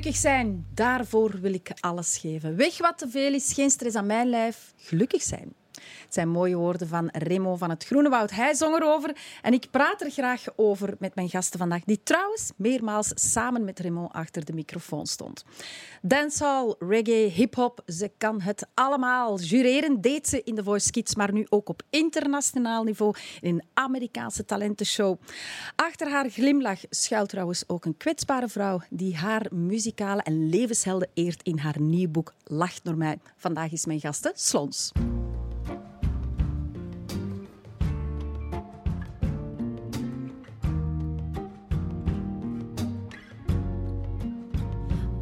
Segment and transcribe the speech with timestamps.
[0.00, 2.56] Gelukkig zijn, daarvoor wil ik alles geven.
[2.56, 4.72] Weg wat te veel is, geen stress aan mijn lijf.
[4.76, 5.54] Gelukkig zijn.
[6.04, 8.30] Het zijn mooie woorden van Remo van het Groene Woud.
[8.30, 12.52] Hij zong erover en ik praat er graag over met mijn gasten vandaag, die trouwens
[12.56, 15.44] meermaals samen met Remo achter de microfoon stond.
[16.02, 19.38] Dancehall, reggae, hip-hop, ze kan het allemaal.
[19.40, 23.64] Jureren deed ze in de Voice Kids, maar nu ook op internationaal niveau in een
[23.74, 25.20] Amerikaanse talentenshow.
[25.76, 31.42] Achter haar glimlach schuilt trouwens ook een kwetsbare vrouw die haar muzikale en levenshelden eert
[31.42, 33.18] in haar nieuw boek Lacht door mij.
[33.36, 34.92] Vandaag is mijn gasten Slons.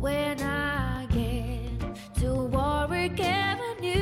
[0.01, 1.81] When I get
[2.21, 3.99] to Warwick Avenue,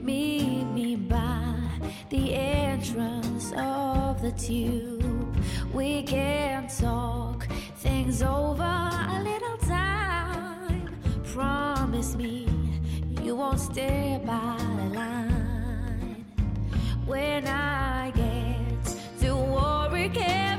[0.00, 1.56] meet me by
[2.10, 5.36] the entrance of the tube.
[5.72, 10.94] We can talk things over a little time.
[11.24, 12.48] Promise me
[13.22, 16.24] you won't stay by the line.
[17.04, 20.49] When I get to Warwick Avenue,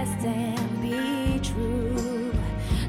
[0.00, 2.32] and be true.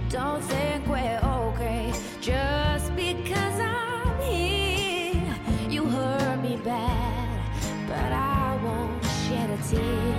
[0.10, 5.36] Don't think we're okay just because I'm here.
[5.70, 10.11] You hurt me bad, but I won't shed a tear.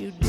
[0.00, 0.27] You don't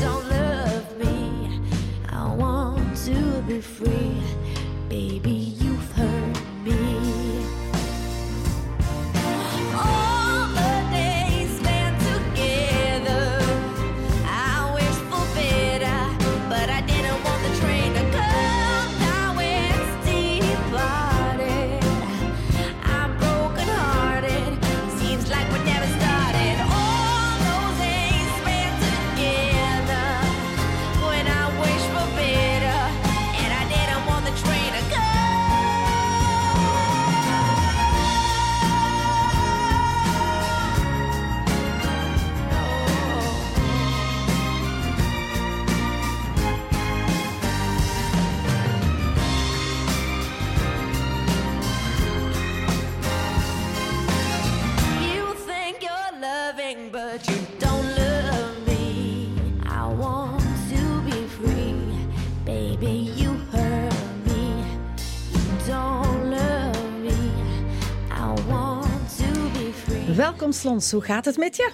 [70.52, 71.70] Slons, hoe gaat het met je?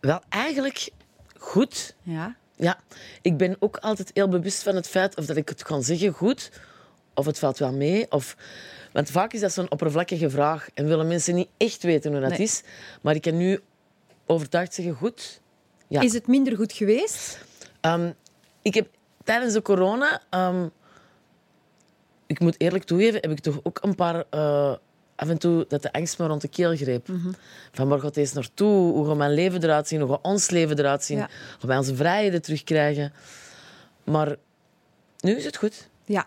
[0.00, 0.88] Wel, eigenlijk
[1.38, 1.94] goed.
[2.02, 2.36] Ja.
[2.56, 2.78] Ja,
[3.22, 6.12] ik ben ook altijd heel bewust van het feit of dat ik het kan zeggen
[6.12, 6.50] goed,
[7.14, 8.10] of het valt wel mee.
[8.10, 8.36] Of...
[8.92, 12.30] Want vaak is dat zo'n oppervlakkige vraag en willen mensen niet echt weten hoe dat
[12.30, 12.38] Nee.
[12.38, 12.62] is.
[13.02, 13.60] Maar ik kan nu
[14.26, 15.40] overtuigd zeggen goed.
[15.88, 16.00] Ja.
[16.00, 17.44] Is het minder goed geweest?
[17.80, 18.10] Ehm,
[18.62, 18.88] ik heb
[19.24, 20.68] tijdens de corona, ehm,
[22.26, 24.74] ik moet eerlijk toegeven, heb ik toch ook een paar eh,
[25.16, 27.08] af en toe dat de angst me rond de keel greep.
[27.72, 28.92] Van waar gaat deze naartoe?
[28.92, 30.00] Hoe gaat mijn leven eruit zien?
[30.00, 31.18] Hoe gaat ons leven eruit zien?
[31.18, 31.28] Ja.
[31.58, 33.12] Gaan wij onze vrijheden terugkrijgen?
[34.04, 34.36] Maar
[35.20, 35.88] nu is het goed.
[36.04, 36.26] Ja.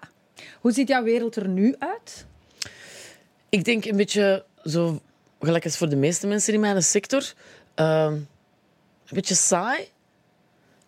[0.62, 2.26] Hoe ziet jouw wereld er nu uit?
[3.50, 5.02] Ik denk een beetje zo,
[5.40, 7.34] gelijk als voor de meeste mensen in mijn sector.
[7.76, 9.88] ehm, een beetje saai.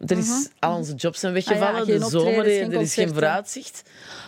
[0.06, 1.82] Er is, Al onze jobs zijn weggevallen.
[1.82, 1.82] Mhm.
[1.82, 3.84] Ah ja, de zomer, er is geen vooruitzicht.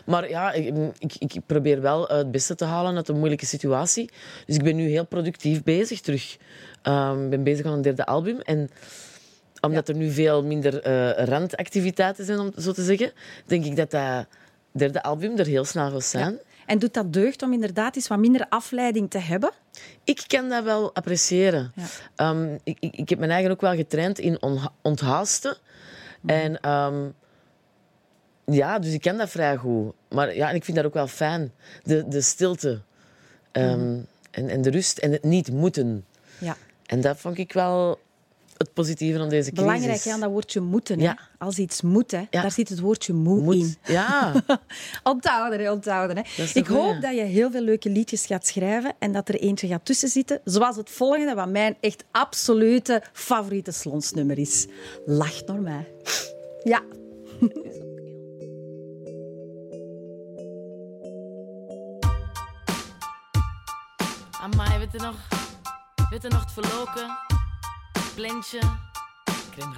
[0.05, 4.09] Maar ja, ik, ik, probeer wel het beste te halen uit een moeilijke situatie.
[4.45, 6.37] Dus ik ben nu heel productief bezig terug.
[6.81, 8.39] Ehm, Ik ben bezig aan een derde album.
[8.39, 8.69] En
[9.61, 13.11] omdat er nu veel minder eh, randactiviteiten zijn, om zo te zeggen,
[13.45, 14.25] denk ik dat dat
[14.71, 16.39] derde album er heel snel zal zijn.
[16.73, 19.51] En doet dat deugd om inderdaad eens wat minder afleiding te hebben?
[20.03, 21.71] Ik kan dat wel appreciëren.
[21.75, 21.85] Ja.
[22.15, 24.41] Ehm, ik, ik, heb mijn eigen ook wel getraind in
[24.81, 25.57] onthaasten.
[26.21, 26.33] Mhm.
[26.33, 27.09] En ehm,
[28.45, 29.93] ja, dus ik ken dat vrij goed.
[30.09, 31.51] Maar ja, en ik vind dat ook wel fijn.
[31.83, 32.81] De, de stilte.
[33.51, 33.99] Ehm, Mhm.
[34.31, 36.05] en, en de rust en het niet moeten.
[36.37, 36.55] Ja.
[36.85, 37.99] En dat vond ik wel
[38.63, 39.65] het positieve aan deze crisis.
[39.65, 40.97] Belangrijk hè, aan dat woordje moeten.
[40.99, 41.05] Hè?
[41.05, 41.17] Ja.
[41.37, 42.41] Als iets moet, hè, Ja.
[42.41, 43.55] daar zit het woordje moe Moet.
[43.55, 43.75] in.
[43.85, 44.33] Ja.
[45.03, 46.17] Onthouden, hè, onthouden.
[46.17, 46.43] Hè.
[46.53, 49.85] Ik hoop dat je heel veel leuke liedjes gaat schrijven en dat er eentje gaat
[49.85, 54.67] tussen zitten, zoals het volgende, wat mijn echt absolute favoriete slonsnummer is.
[55.05, 55.87] Lach naar mij.
[56.63, 56.81] Ja.
[64.41, 65.15] Amai, weet je nog?
[66.09, 67.17] Weet je nog het verloken?
[68.15, 68.59] Blindje,
[69.51, 69.73] crème.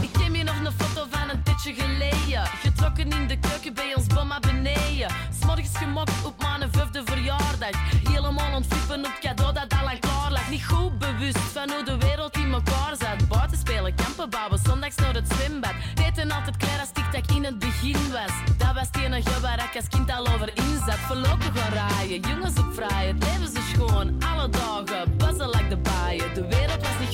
[0.00, 2.46] Ik neem je nog een foto van een tijdje geleden.
[2.46, 5.10] Getrokken in de keuken bij ons bomma beneden.
[5.40, 7.70] S'morgens gemokt op mijn vijfde verjaardag.
[8.08, 10.50] Helemaal ontflippen op het cadeau dat al lang klaar lag.
[10.50, 13.28] Niet goed bewust van hoe de wereld in elkaar zat.
[13.28, 15.74] Buiten spelen, kampen bouwen, zondags naar het zwembad.
[16.04, 16.56] Eten altijd
[17.14, 18.56] als ik in het begin was.
[18.58, 20.98] Dat was het enige waar ik als kind al over in zat.
[21.54, 23.06] Gaan raaien, jongens op vrije.
[23.12, 25.16] Het leven zo schoon, alle dagen.
[25.16, 26.34] Buzzen like de baaien.
[26.34, 27.09] De wereld was niet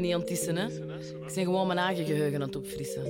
[0.00, 0.66] niet aan het tissen, hè.
[0.66, 3.02] Ik ben gewoon mijn eigen geheugen aan het opfrissen.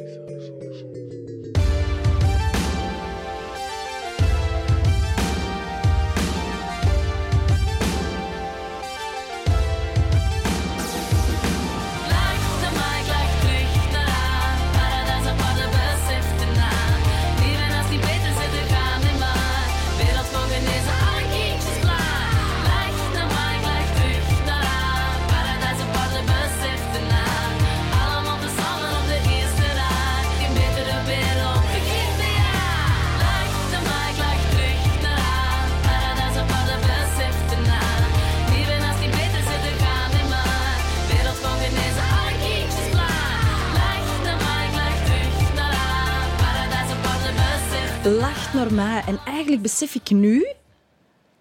[48.54, 49.02] Naar mij.
[49.06, 50.46] En eigenlijk besef ik nu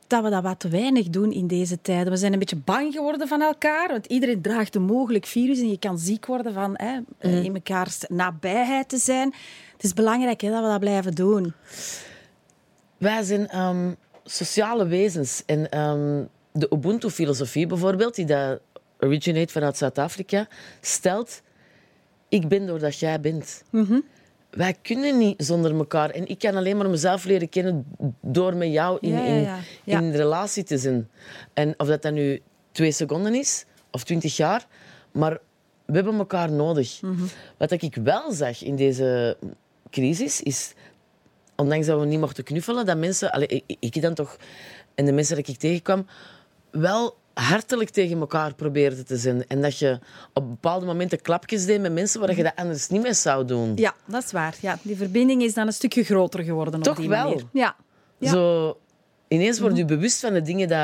[0.08, 2.12] dat we dat wat te weinig doen in deze tijden.
[2.12, 5.70] We zijn een beetje bang geworden van elkaar, want iedereen draagt een mogelijk virus en
[5.70, 7.44] je kan ziek worden van hè, Mhm.
[7.44, 9.34] in mekaars nabijheid te zijn.
[9.74, 11.54] Het is belangrijk hè, dat we dat blijven doen.
[12.98, 13.92] Wij zijn ehm,
[14.24, 15.44] sociale wezens.
[15.46, 18.60] En ehm, de Ubuntu-filosofie bijvoorbeeld, die dat
[19.00, 20.48] originate vanuit Zuid-Afrika,
[20.82, 21.42] stelt...
[22.30, 23.64] Ik ben doordat jij bent.
[24.56, 26.10] Wij kunnen niet zonder elkaar.
[26.10, 27.86] En ik kan alleen maar mezelf leren kennen
[28.22, 30.00] door met jou in, Ja, ja, in, ja.
[30.00, 31.10] In relatie te zijn.
[31.54, 32.42] En of dat dan nu
[32.72, 34.68] twee seconden is, of twintig jaar,
[35.12, 35.40] maar
[35.86, 37.00] we hebben elkaar nodig.
[37.58, 39.38] Wat ik wel zag in deze
[39.90, 40.74] crisis, is
[41.56, 44.38] ondanks dat we niet mochten knuffelen, dat mensen, ik, ik dan toch,
[44.96, 46.06] en de mensen dat ik tegenkwam,
[46.72, 49.48] wel hartelijk tegen elkaar probeerde te zijn.
[49.48, 50.00] En dat je
[50.34, 53.72] op bepaalde momenten klapjes deed met mensen waar je dat anders niet mee zou doen.
[53.76, 54.56] Ja, dat is waar.
[54.60, 57.24] Ja, die verbinding is dan een stukje groter geworden op Toch die wel?
[57.30, 57.44] manier.
[57.54, 57.76] Ja.
[58.18, 58.30] Ja.
[58.30, 58.78] Zo,
[59.28, 60.78] ineens word je bewust van de dingen die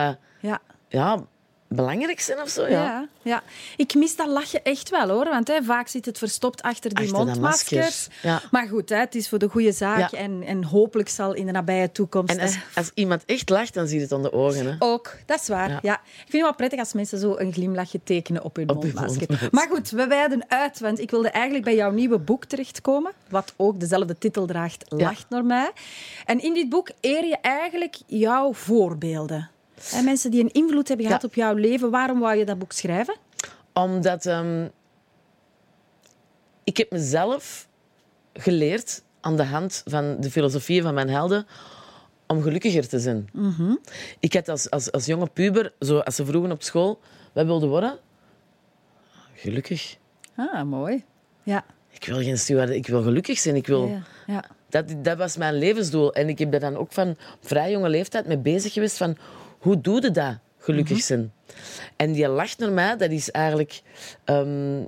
[0.50, 0.60] Ja.
[0.88, 1.26] ja,
[1.70, 2.62] belangrijk zijn of zo.
[2.68, 2.70] Ja.
[2.70, 3.08] Ja.
[3.22, 3.44] Ja,
[3.78, 5.26] ik mis dat lachje echt wel hoor.
[5.26, 8.08] Want hè, vaak zit het verstopt achter die Achter mondmaskers.
[8.22, 8.42] ja.
[8.52, 10.12] Maar goed, hè, het is voor de goede zaak.
[10.12, 10.18] Ja.
[10.18, 12.34] En, en hopelijk zal in de nabije toekomst.
[12.36, 14.66] En als, hè, als iemand echt lacht, dan zie je het aan de ogen.
[14.66, 14.76] Hè.
[14.80, 15.80] Ook, dat is waar.
[15.82, 15.94] Ja.
[15.94, 18.92] Ik vind het wel prettig als mensen zo een glimlachje tekenen op hun Op hun
[18.94, 19.18] mondmasker.
[19.20, 19.50] mondmasker.
[19.52, 23.54] Maar goed, we wijden uit, want ik wilde eigenlijk bij jouw nieuwe boek terechtkomen, wat
[23.56, 25.72] ook dezelfde titel draagt, Lacht naar mij.
[26.26, 29.50] En in dit boek eer je eigenlijk jouw voorbeelden.
[29.94, 31.28] En mensen die een invloed hebben gehad Ja.
[31.28, 31.90] op jouw leven.
[31.92, 33.16] Waarom wou je dat boek schrijven?
[33.74, 34.68] Omdat ehm,
[36.64, 37.68] ik heb mezelf
[38.34, 41.46] geleerd aan de hand van de filosofieën van mijn helden
[42.28, 43.30] om gelukkiger te zijn.
[44.20, 47.00] Ik had als, als, als jonge puber, zo, als ze vroegen op school,
[47.34, 47.98] wat wilde worden?
[49.34, 49.98] Gelukkig.
[50.36, 51.04] Ah, mooi.
[51.44, 51.66] Ja.
[51.90, 53.56] Ik wil geen steward, ik wil gelukkig zijn.
[53.56, 54.44] Ik wil, ja, ja.
[54.70, 56.14] dat, dat was mijn levensdoel.
[56.14, 59.18] En ik heb daar dan ook van vrij jonge leeftijd mee bezig geweest van
[59.60, 61.34] hoe doe je dat, gelukkig zijn?
[61.96, 63.82] En die lacht naar mij, dat is eigenlijk
[64.26, 64.82] ehm,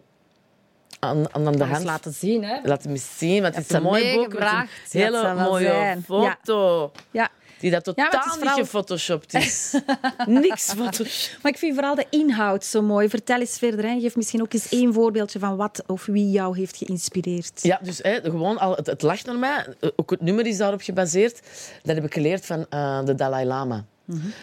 [0.99, 1.83] aan, aan de hand...
[1.83, 2.59] laten zien, hè?
[2.63, 4.33] Laat me zien, want het is een mooi boek.
[4.33, 6.03] Een hele mooie zijn.
[6.03, 6.91] foto.
[7.11, 7.29] Ja.
[7.59, 9.73] Die dat totaal vooral- niet gefotoshopt is.
[10.25, 11.37] Niks gefotoshopt.
[11.41, 13.09] Maar ik vind vooral de inhoud zo mooi.
[13.09, 13.85] Vertel eens verder.
[13.85, 13.99] Hè.
[13.99, 17.63] Geef misschien ook eens één voorbeeldje van wat of wie jou heeft geïnspireerd.
[17.63, 19.65] Ja, dus hè, gewoon al, het, het lacht naar mij.
[19.79, 21.41] Eh, Ook het nummer is daarop gebaseerd.
[21.81, 23.85] Dat heb ik geleerd van eh, de Dalai Lama.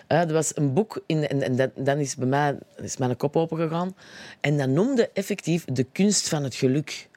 [0.06, 3.16] Eh, er was een boek in, en, en dat, dan is bij mij is mijn
[3.16, 3.96] kop open gegaan.
[4.40, 7.08] En dat noemde effectief de kunst van het geluk.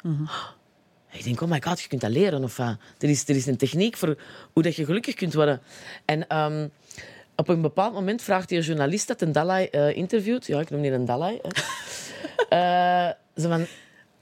[1.12, 2.44] Ik denk, oh my god, je kunt dat leren.
[2.44, 2.78] Of, wat?
[3.00, 4.18] er, is, er is een techniek voor
[4.54, 5.62] hoe dat je gelukkig kunt worden.
[6.06, 6.68] En ehm,
[7.36, 10.46] op een bepaald moment vraagt die journalist dat een Dalai eh, interviewt.
[10.46, 11.40] Ja, ik noem die een Dalai.
[12.50, 13.66] Eh, zo van,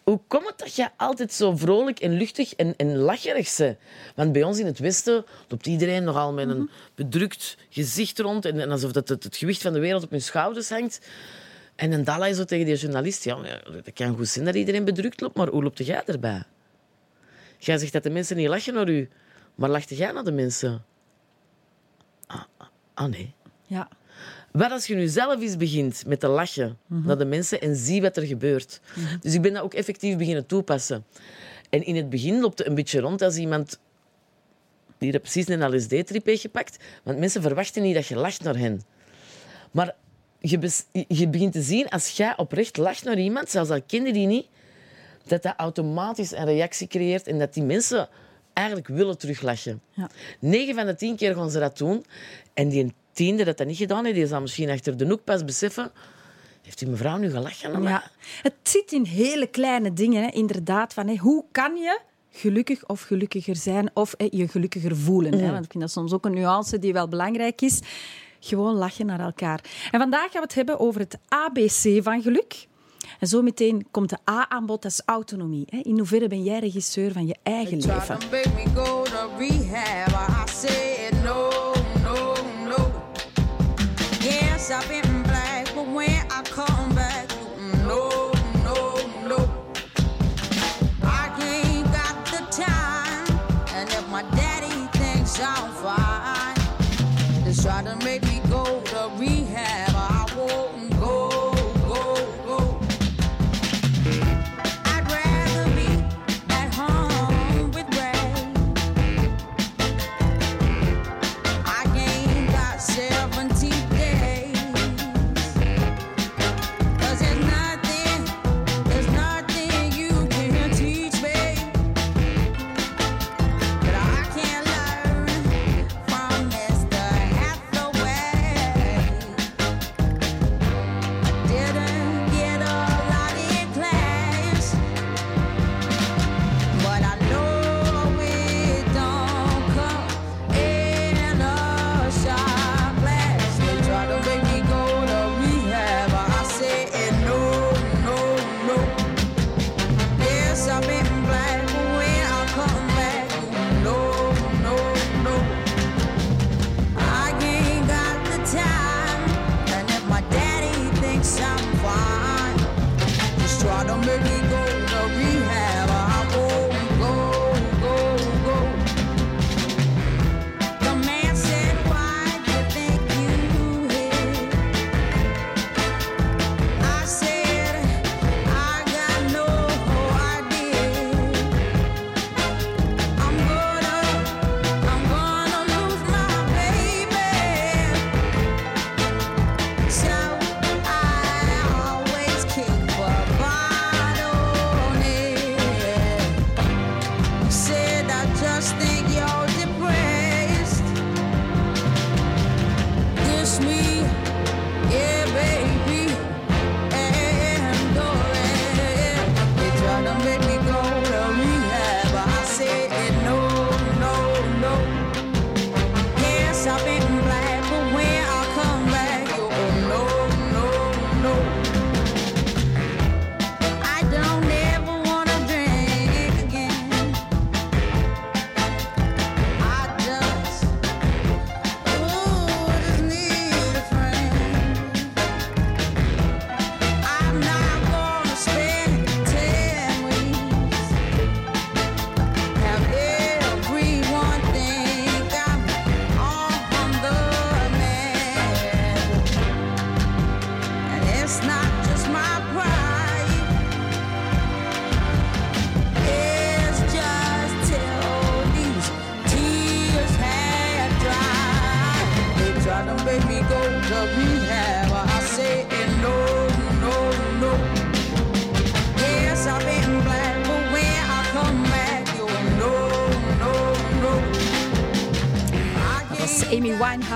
[0.10, 3.78] hoe komt het dat je altijd zo vrolijk en luchtig en, en lacherig bent?
[4.16, 8.46] Want bij ons in het Westen loopt iedereen nogal met een bedrukt gezicht rond.
[8.46, 11.08] En, en alsof dat het, het gewicht van de wereld op hun schouders hangt.
[11.76, 13.24] En een Dalai zo tegen die journalist.
[13.24, 13.38] Ja,
[13.84, 16.44] dat kan goed zijn dat iedereen bedrukt loopt, maar hoe loopt jij erbij?
[17.58, 19.10] Jij zegt dat de mensen niet lachen naar u.
[19.56, 20.86] Maar lachte jij naar de mensen?
[22.28, 23.34] Ah, ah, ah, nee.
[23.66, 23.88] Ja.
[24.52, 28.02] Wat als je nu zelf eens begint met te lachen naar de mensen en zie
[28.02, 28.82] wat er gebeurt.
[29.22, 31.06] Dus ik ben dat ook effectief beginnen toepassen.
[31.70, 33.80] En in het begin loopt het een beetje rond als iemand
[34.98, 36.78] die er precies een LSD-trip heeft gepakt.
[37.04, 38.82] Want mensen verwachten niet dat je lacht naar hen.
[39.72, 39.96] Maar
[40.40, 44.14] je, bes- je begint te zien, als jij oprecht lacht naar iemand, zelfs al je
[44.14, 44.48] die niet,
[45.26, 48.10] dat dat automatisch een reactie creëert en dat die mensen
[48.54, 49.82] eigenlijk willen teruglachen.
[49.94, 50.10] Ja.
[50.40, 52.06] 9 van de 10 keer gaan ze dat doen.
[52.54, 55.46] En die tiende dat dat niet gedaan heeft, die zal misschien achter de hoek pas
[55.46, 55.92] beseffen...
[56.62, 57.82] Heeft die mevrouw nu gelachen?
[57.82, 58.12] Ja.
[58.42, 60.94] Het zit in hele kleine dingen, hè, inderdaad.
[60.94, 62.00] Van, hè, hoe kan je
[62.32, 65.34] gelukkig of gelukkiger zijn of hè, je gelukkiger voelen?
[65.34, 65.52] Hè?
[65.52, 67.80] Want ik vind dat soms ook een nuance die wel belangrijk is.
[68.40, 69.64] Gewoon lachen naar elkaar.
[69.92, 72.68] En vandaag gaan we het hebben over het ABC van geluk.
[73.20, 75.66] En zo meteen komt de A aan bod, dat is autonomie.
[75.70, 75.78] Hè?
[75.78, 78.18] In hoeverre ben jij regisseur van je eigen Try leven?
[84.70, 85.09] Stop it.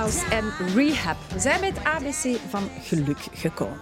[0.03, 1.17] En Rehab.
[1.33, 3.79] We zijn bij het ABC van geluk gekomen.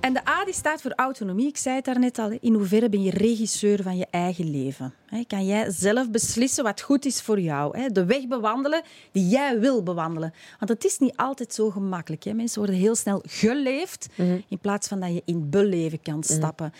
[0.00, 1.48] En de A die staat voor autonomie.
[1.48, 2.30] Ik zei het daarnet al.
[2.40, 4.94] In hoeverre ben je regisseur van je eigen leven?
[5.26, 7.92] Kan jij zelf beslissen wat goed is voor jou?
[7.92, 10.32] De weg bewandelen die jij wil bewandelen.
[10.58, 12.34] Want het is niet altijd zo gemakkelijk.
[12.34, 14.08] Mensen worden heel snel geleefd
[14.48, 16.72] in plaats van dat je in beleven kan stappen.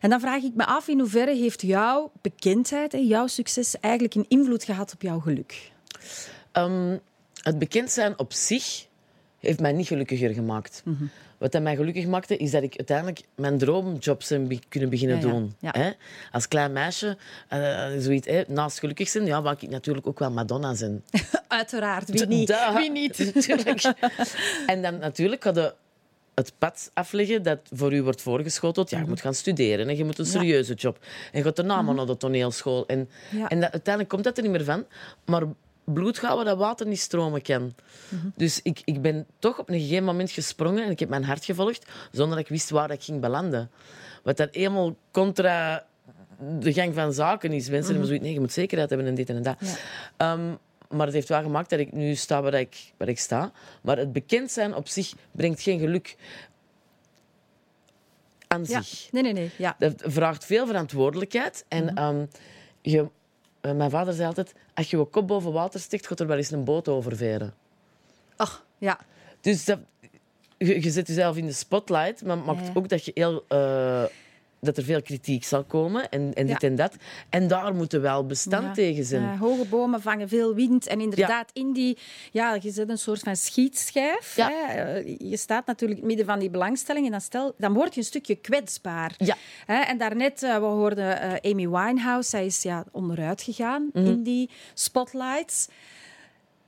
[0.00, 4.14] En dan vraag ik me af in hoeverre heeft jouw bekendheid, hè, jouw succes eigenlijk
[4.14, 5.70] een invloed gehad op jouw geluk?
[6.52, 6.96] Ehm,
[7.42, 8.86] het bekend zijn op zich
[9.38, 10.82] heeft mij niet gelukkiger gemaakt.
[10.84, 11.04] Mhm.
[11.38, 15.22] Wat dat mij gelukkig maakte, is dat ik uiteindelijk mijn droomjobs heb kunnen beginnen Ja,
[15.22, 15.54] doen.
[15.58, 15.94] Ja.
[16.32, 17.16] Als klein meisje,
[17.48, 21.04] eh, zoiets, hè, naast gelukkig zijn, ja, wou ik natuurlijk ook wel Madonna zijn.
[21.48, 22.54] Uiteraard, wie niet?
[22.74, 23.18] Wie niet?
[23.34, 23.82] Natuurlijk.
[24.66, 25.74] en dan natuurlijk hadden
[26.34, 28.90] het pad afleggen dat voor u wordt voorgeschoteld.
[28.90, 30.32] Ja, je moet gaan studeren en je moet een Mhm.
[30.32, 30.98] Serieuze job.
[31.32, 32.86] En je gaat daarna maar naar de toneelschool.
[32.86, 33.08] En,
[33.48, 34.84] en dat, uiteindelijk komt dat er niet meer van.
[35.24, 35.42] Maar
[35.84, 37.74] bloed gaat waar dat water niet stromen kan.
[38.08, 38.26] Mhm.
[38.36, 41.44] Dus ik, ik ben toch op een gegeven moment gesprongen en ik heb mijn hart
[41.44, 43.70] gevolgd zonder dat ik wist waar ik ging belanden.
[44.22, 45.86] Wat dat helemaal contra
[46.58, 47.68] de gang van zaken is.
[47.68, 49.56] Mensen hebben zoiets, nee, je moet zekerheid hebben en dit en dat.
[49.60, 49.74] Ja.
[50.16, 50.54] Ehm,
[50.88, 53.52] maar het heeft wel gemaakt dat ik nu sta waar ik, waar ik sta.
[53.82, 56.16] Maar het bekend zijn op zich brengt geen geluk
[58.46, 58.82] aan Ja.
[58.82, 59.12] zich.
[59.12, 59.50] Nee, nee, nee.
[59.58, 59.76] Ja.
[59.78, 61.64] Dat vraagt veel verantwoordelijkheid.
[61.68, 61.96] En Mhm.
[61.96, 62.24] ehm,
[62.82, 63.08] je,
[63.62, 66.50] mijn vader zei altijd, als je je kop boven water stikt, gaat er wel eens
[66.50, 67.54] een boot oververen.
[68.36, 68.98] Ach, ja.
[69.40, 69.78] Dus dat,
[70.58, 73.44] je, je zet jezelf in de spotlight, maar het maakt Ja, ook dat, je heel,
[73.48, 74.04] eh,
[74.62, 76.68] dat er veel kritiek zal komen en, en dit Ja.
[76.68, 76.96] en dat.
[77.28, 78.72] En daar moeten we wel bestand Ja.
[78.72, 79.22] tegen zijn.
[79.22, 80.86] Ja, hoge bomen vangen veel wind.
[80.86, 81.98] En inderdaad, in die...
[82.30, 84.34] Ja, je zit een soort van schietschijf.
[84.34, 84.94] Hè.
[85.18, 87.04] Je staat natuurlijk in het midden van die belangstelling.
[87.06, 89.14] En dan, stel, dan word je een stukje kwetsbaar.
[89.18, 89.36] Ja.
[89.66, 92.28] Hè, en daarnet, eh, we hoorden eh, Amy Winehouse.
[92.28, 94.06] Zij is ja, onderuit gegaan Mhm.
[94.06, 95.68] in die spotlights.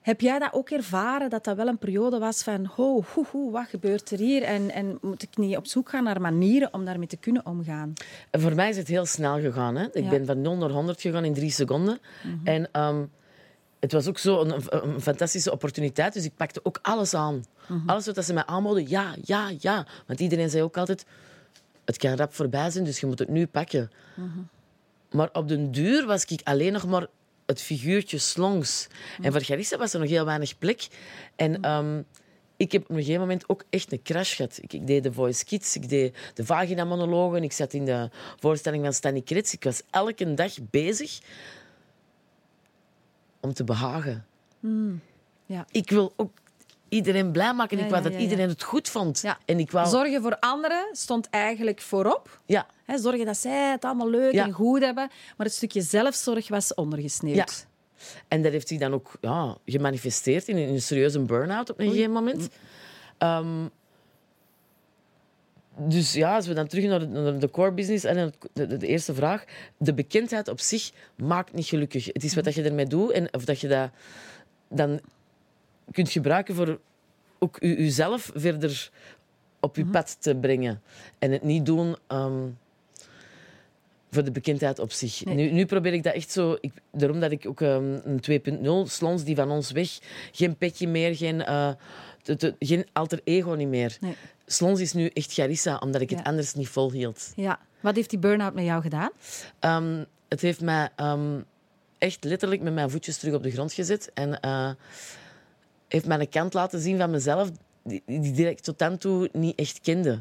[0.05, 2.71] Heb jij dat ook ervaren, dat dat wel een periode was van...
[2.77, 4.43] Oh, hoe, hoe, wat gebeurt er hier?
[4.43, 7.93] En, en moet ik niet op zoek gaan naar manieren om daarmee te kunnen omgaan?
[8.31, 9.77] Voor mij is het heel snel gegaan.
[9.77, 9.85] Hè.
[9.85, 10.01] Ik Ja.
[10.01, 10.11] Mhm.
[10.11, 11.99] ben van 0 naar 100 gegaan in drie seconden.
[12.45, 13.05] En ehm,
[13.81, 16.13] het was ook zo een, een fantastische opportuniteit.
[16.13, 17.45] Dus ik pakte ook alles aan.
[17.67, 17.89] Mhm.
[17.89, 19.87] Alles wat ze mij aanboden, ja, ja, ja.
[20.07, 21.07] Want iedereen zei ook altijd,
[21.85, 23.91] het kan rap voorbij zijn, dus je moet het nu pakken.
[24.15, 24.29] Mhm.
[25.11, 27.07] Maar op den duur was ik alleen nog maar
[27.47, 28.87] het figuurtje slongs.
[29.23, 30.87] En voor Garissa was er nog heel weinig plek.
[31.37, 32.03] En ehm,
[32.57, 34.59] ik heb op een gegeven moment ook echt een crash gehad.
[34.61, 38.85] Ik, ik deed de Voice Kids, ik deed de vagina-monologen, ik zat in de voorstelling
[38.85, 39.53] van Stanley Krets.
[39.53, 41.19] Ik was elke dag bezig
[43.41, 44.27] om te behagen.
[45.47, 45.67] Ja.
[45.71, 46.33] Ik wil ook
[46.89, 47.79] iedereen blij maken.
[47.79, 49.25] Ja, ik wou ja, dat iedereen het goed vond.
[49.45, 49.89] En ik wou...
[49.89, 52.41] Zorgen voor anderen stond eigenlijk voorop.
[52.47, 54.45] Ja, Hè, zorgen dat zij het allemaal leuk Ja.
[54.45, 55.09] en goed hebben.
[55.37, 57.37] Maar het stukje zelfzorg was ondergesneeuwd.
[57.37, 57.73] Ja.
[58.29, 62.13] En dat heeft zich dan ook ja, gemanifesteerd in een, serieuze burn-out op een gegeven
[62.13, 62.49] moment.
[63.19, 63.67] Ehm,
[65.77, 68.77] dus ja, als we dan terug naar de, naar de core business en de, de,
[68.77, 69.45] de eerste vraag.
[69.77, 72.05] De bekendheid op zich maakt niet gelukkig.
[72.07, 73.91] Het is wat dat je ermee doet en of dat je dat
[74.69, 75.01] dan
[75.93, 76.81] kunt gebruiken voor
[77.39, 78.91] ook u, uzelf verder
[79.61, 80.83] op je pad te brengen.
[81.19, 82.47] En het niet doen ehm,
[84.15, 85.25] voor de bekendheid op zich.
[85.25, 85.35] Nee.
[85.35, 86.57] Nu, nu probeer ik dat echt zo...
[86.61, 89.99] Ik, daarom dat ik ook ehm, een 2.0, slons die van ons weg,
[90.33, 91.71] geen petje meer, geen, eh,
[92.23, 93.97] te- te- geen alter ego niet meer.
[94.01, 94.15] Nee.
[94.47, 97.33] Slons is nu echt Garissa, omdat ik het anders niet volhield.
[97.37, 97.59] Ja.
[97.81, 99.11] Wat heeft die burn-out met jou gedaan?
[99.59, 101.41] Ehm, het heeft mij ehm,
[101.99, 104.11] echt letterlijk met mijn voetjes terug op de grond gezet.
[104.15, 104.71] En eh,
[105.89, 107.51] heeft mij een kant laten zien van mezelf
[107.85, 110.21] die, die ik tot dan toe niet echt kende.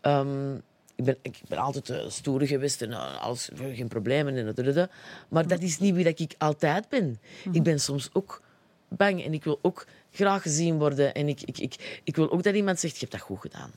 [0.00, 0.54] Ehm,
[0.96, 4.36] ik, ben, ik ben altijd uh, stoer geweest en eh, alles, geen problemen.
[4.36, 4.88] En dat.
[5.28, 7.20] Maar dat is niet wie dat ik altijd ben.
[7.52, 8.42] Ik ben soms ook
[8.88, 11.14] bang en ik wil ook graag gezien worden.
[11.14, 13.70] En ik, ik, ik, ik wil ook dat iemand zegt, je hebt dat goed gedaan.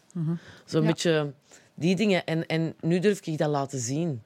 [0.65, 0.88] Zo'n Ja.
[0.88, 1.34] beetje
[1.73, 2.25] die dingen.
[2.25, 4.21] En, en nu durf ik dat laten zien.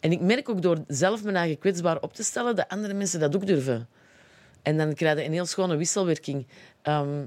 [0.00, 3.20] En ik merk ook door zelf mijn eigen kwetsbaar op te stellen, dat andere mensen
[3.20, 3.88] dat ook durven.
[4.62, 6.46] En dan krijg je een heel schone wisselwerking.
[6.82, 7.26] Ehm,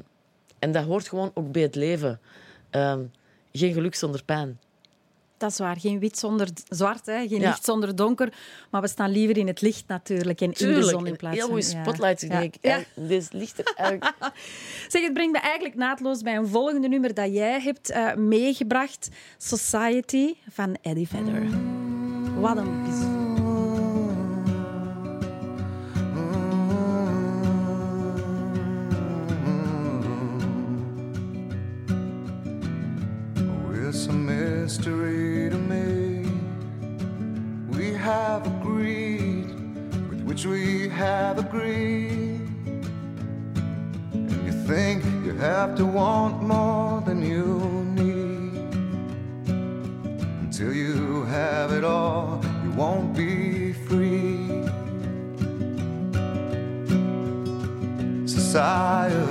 [0.60, 2.20] en dat hoort gewoon ook bij het leven.
[2.70, 3.04] Ehm,
[3.52, 4.60] geen geluk zonder pijn.
[5.42, 5.80] Dat is waar.
[5.80, 7.28] Geen wit zonder zwart, hè?
[7.28, 7.48] geen Ja.
[7.48, 8.34] licht zonder donker.
[8.70, 11.48] Maar we staan liever in het licht natuurlijk en in de zon in plaats heel
[11.48, 11.56] van...
[11.62, 11.84] goede ja.
[11.84, 12.22] spotlight.
[12.22, 12.40] Ik Ja.
[12.40, 12.70] denk, Ja.
[12.70, 14.14] eigenlijk, dit ligt er eigenlijk...
[14.88, 19.10] Zeg, het brengt me eigenlijk naadloos bij een volgende nummer dat jij hebt eh, meegebracht.
[19.38, 21.44] Society van Eddie Vedder.
[22.40, 23.21] Wat een bijzonder.
[34.62, 36.30] Mystery to me.
[37.76, 39.50] We have agreed
[40.10, 42.42] with which we have agreed.
[44.14, 47.48] And you think you have to want more than you
[48.00, 48.70] need.
[50.44, 54.46] Until you have it all, you won't be free.
[58.28, 59.31] Society,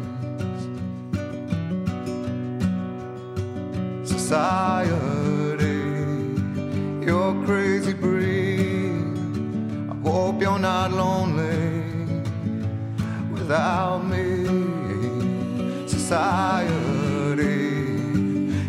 [4.31, 4.95] Society,
[7.05, 9.03] you're crazy breed.
[9.91, 11.83] I hope you're not lonely
[13.29, 14.45] without me.
[15.85, 16.63] Society,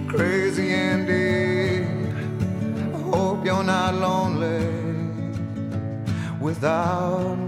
[0.09, 1.87] crazy indeed.
[2.93, 4.67] I hope you're not lonely
[6.41, 7.42] without me.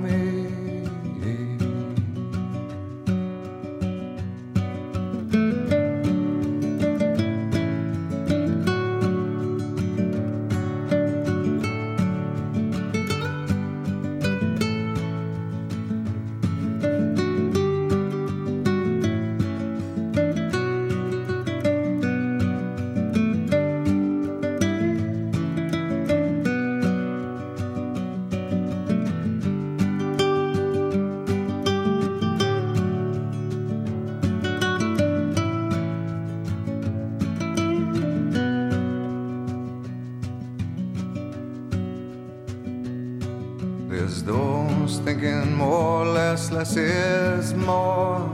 [43.97, 48.29] There's those thinking more, less, less is more.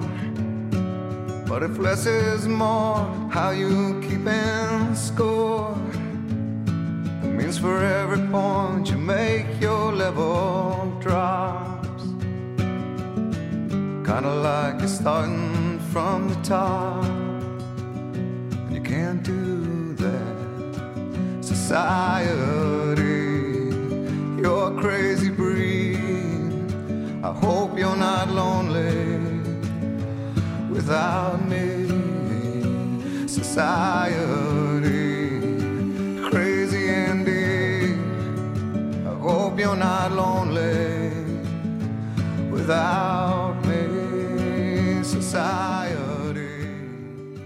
[1.47, 5.77] But if less is more, how you keeping score?
[7.23, 12.05] It means for every point you make, your level drops.
[14.09, 17.05] Kinda like you're starting from the top.
[18.65, 21.45] And you can't do that.
[21.45, 23.11] Society,
[24.41, 25.30] you're crazy.
[27.23, 29.19] I hope you're not lonely
[30.71, 31.87] without me.
[33.27, 35.41] Society,
[36.31, 37.97] crazy indeed.
[39.07, 41.11] I hope you're not lonely
[42.51, 45.05] without me.
[45.05, 46.49] Society.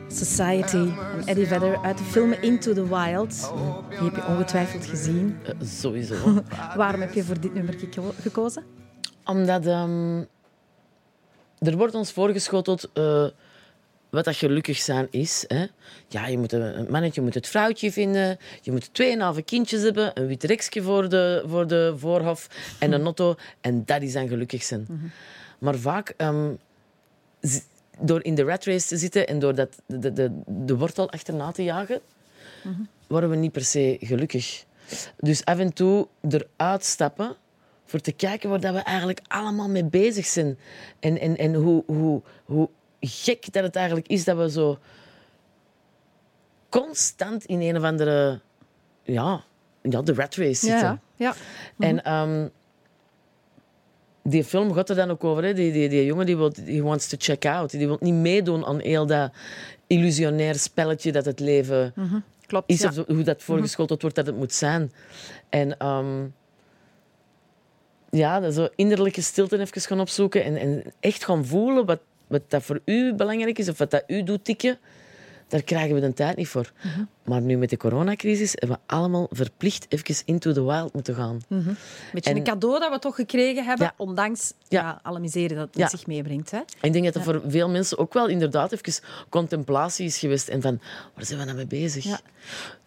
[0.08, 3.52] Society van Eddie Vedder uit de film Into the Wild.
[3.88, 5.36] Die heb je ongetwijfeld gezien.
[5.44, 6.42] Eh, sowieso.
[6.76, 8.62] Waarom heb je voor dit nummer geko- gekozen?
[9.24, 10.18] Omdat ehm,
[11.58, 13.26] er wordt ons voorgeschoteld eh,
[14.10, 15.44] wat dat gelukkig zijn is.
[15.46, 15.66] Hè.
[16.08, 18.38] Ja, je moet een mannetje moet het vrouwtje vinden.
[18.60, 20.10] Je moet tweeënhalve kindjes hebben.
[20.14, 22.48] Een wit rekje voor de, voor de voorhof.
[22.78, 23.34] En een auto.
[23.60, 25.12] En dat is dan gelukkig zijn.
[25.58, 26.14] Maar vaak...
[26.16, 26.50] ehm,
[28.00, 31.52] door in de rat race te zitten en door dat, de, de, de wortel achterna
[31.52, 32.00] te jagen,
[33.06, 34.64] worden we niet per se gelukkig.
[35.16, 37.36] Dus af en toe eruit stappen
[37.84, 40.58] voor te kijken waar dat we eigenlijk allemaal mee bezig zijn.
[41.00, 42.68] En, en, en hoe, hoe, hoe
[43.00, 44.78] gek dat het eigenlijk is dat we zo
[46.68, 48.40] constant in een of andere...
[49.02, 49.44] Ja,
[49.82, 50.80] ja de rat race zitten.
[50.80, 51.34] Ja, ja.
[51.78, 52.48] En ehm,
[54.22, 55.44] die film gaat er dan ook over.
[55.44, 55.54] Hè?
[55.54, 57.70] Die, die, die jongen die, wil, die wants to check out.
[57.70, 59.32] Die wil niet meedoen aan heel dat
[59.86, 61.94] illusionair spelletje dat het leven
[62.46, 62.70] Klopt.
[62.70, 62.80] is.
[62.80, 62.88] ja.
[62.88, 64.92] Of hoe dat voorgeschoteld wordt dat het moet zijn.
[65.48, 66.26] En ehm,
[68.16, 70.44] ja, zo innerlijke stilte even gaan opzoeken.
[70.44, 73.68] En, en echt gaan voelen wat, wat dat voor u belangrijk is.
[73.68, 74.78] Of wat dat u doet tikken.
[75.48, 76.72] Daar krijgen we de tijd niet voor.
[77.24, 81.40] Maar nu met de coronacrisis hebben we allemaal verplicht even into the wild moeten gaan.
[82.12, 83.94] Beetje en- een cadeau dat we toch gekregen hebben, Ja.
[83.96, 84.80] ondanks ja.
[84.82, 85.00] Ja.
[85.02, 86.50] alle miserie dat het met zich meebrengt.
[86.50, 86.60] Hè?
[86.80, 90.48] Ik denk dat er voor veel mensen ook wel inderdaad even contemplatie is geweest.
[90.48, 90.80] En van,
[91.14, 92.20] waar zijn we nou mee bezig?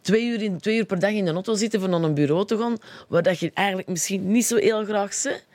[0.02, 2.58] Twee, uur in, twee uur per dag in de auto zitten naar een bureau te
[2.58, 5.46] gaan, waar dat je eigenlijk misschien niet zo heel graag zit.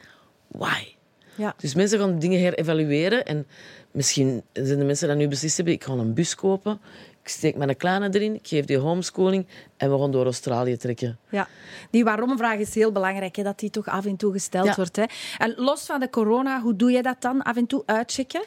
[0.49, 0.95] Why?
[1.35, 1.55] Ja.
[1.59, 3.25] Dus mensen gaan dingen herevalueren.
[3.25, 3.47] En
[3.93, 6.81] misschien zijn de mensen die nu beslist hebben, ik ga een bus kopen.
[7.23, 11.19] Ik steek mijn kleine erin, ik geef die homeschooling en we gaan door Australië trekken.
[11.29, 11.49] Ja,
[11.91, 14.75] die waarom-vraag is heel belangrijk, hè, dat die toch af en toe gesteld Ja.
[14.75, 14.97] wordt.
[14.97, 15.05] Hè.
[15.39, 17.43] En los van de corona, hoe doe je dat dan?
[17.43, 18.45] Af en toe uitchecken?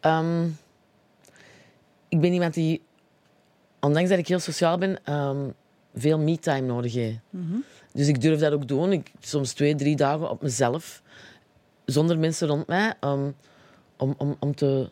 [0.00, 0.46] Ehm,
[2.08, 2.82] ik ben iemand die,
[3.80, 5.48] ondanks dat ik heel sociaal ben, ehm,
[5.94, 7.18] veel me-time nodig heeft.
[7.92, 8.92] Dus ik durf dat ook doen.
[8.92, 11.02] Ik, soms twee, drie dagen op mezelf,
[11.84, 13.30] zonder mensen rond mij, ehm,
[14.02, 14.90] om, om, om te,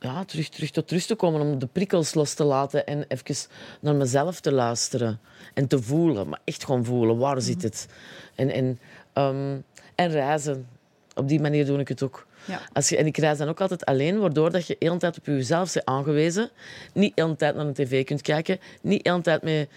[0.00, 3.50] ja, terug, terug tot rust te komen, om de prikkels los te laten en even
[3.80, 5.20] naar mezelf te luisteren
[5.54, 6.28] en te voelen.
[6.28, 7.88] Maar echt gewoon voelen, waar zit het?
[8.34, 8.78] En, en,
[9.12, 9.58] ehm,
[9.94, 10.66] en reizen.
[11.14, 12.26] Op die manier doe ik het ook.
[12.44, 12.60] Ja.
[12.72, 15.18] Als je, en ik reis dan ook altijd alleen, waardoor dat je de hele tijd
[15.18, 16.50] op jezelf bent aangewezen.
[16.94, 18.58] Niet de hele tijd naar een tv kunt kijken.
[18.82, 19.68] Niet de hele tijd mee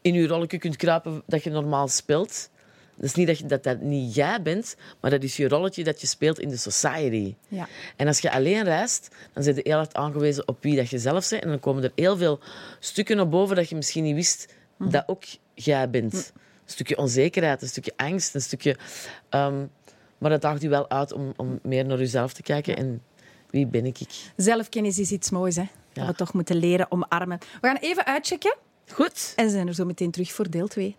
[0.00, 2.50] in je rolletje kunt kruipen dat je normaal speelt.
[2.96, 5.84] Dat is niet dat, je, dat dat niet jij bent, maar dat is je rolletje
[5.84, 7.34] dat je speelt in de society.
[7.48, 7.68] Ja.
[7.96, 10.98] En als je alleen reist, dan ben je heel hard aangewezen op wie dat je
[10.98, 11.42] zelf bent.
[11.42, 12.40] En dan komen er heel veel
[12.78, 15.22] stukken naar boven dat je misschien niet wist dat ook
[15.54, 16.12] jij bent.
[16.14, 18.76] Een stukje onzekerheid, een stukje angst, een stukje...
[19.28, 19.66] ehm,
[20.18, 22.76] maar dat daagt u wel uit om, om meer naar jezelf te kijken.
[22.76, 23.02] En
[23.50, 23.98] wie ben ik?
[24.36, 25.64] Zelfkennis is iets moois, hè?
[25.92, 27.38] Dat we toch moeten leren omarmen.
[27.60, 28.56] We gaan even uitchecken
[28.92, 29.32] Goed.
[29.36, 30.96] en zijn er zo meteen terug voor deel 2.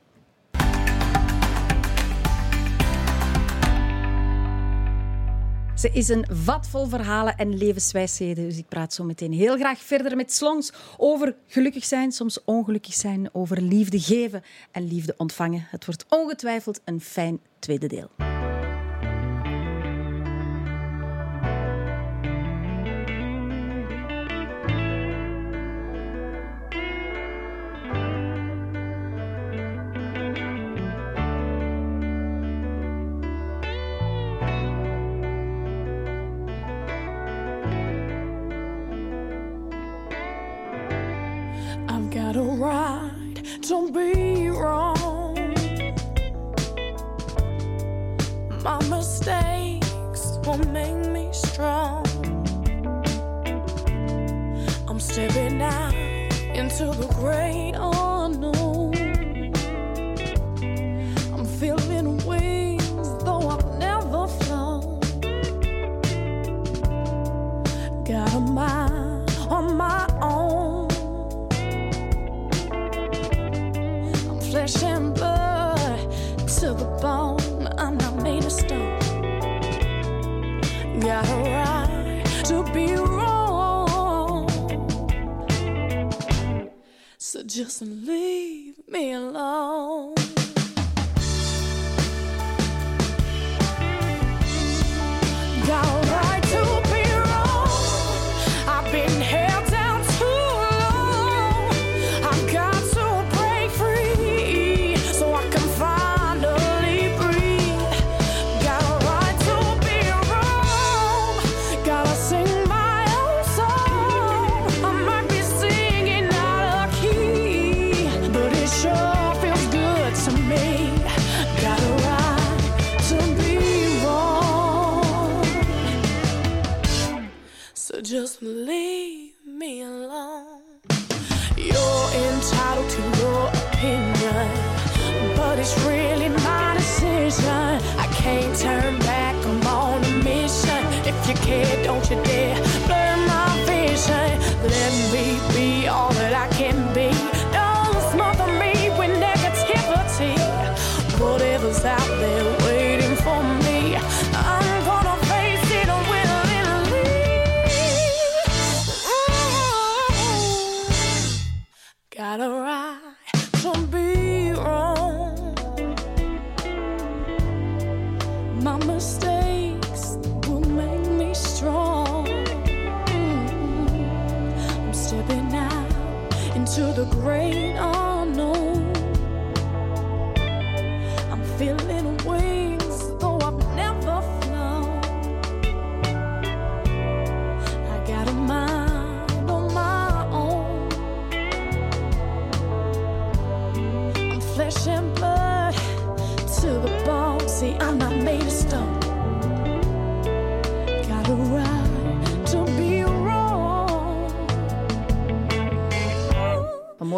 [5.75, 8.43] Ze is een vat vol verhalen en levenswijsheden.
[8.43, 12.93] Dus ik praat zo meteen heel graag verder met Slongs over gelukkig zijn, soms ongelukkig
[12.93, 15.67] zijn, over liefde geven en liefde ontvangen.
[15.69, 18.34] Het wordt ongetwijfeld een fijn tweede deel.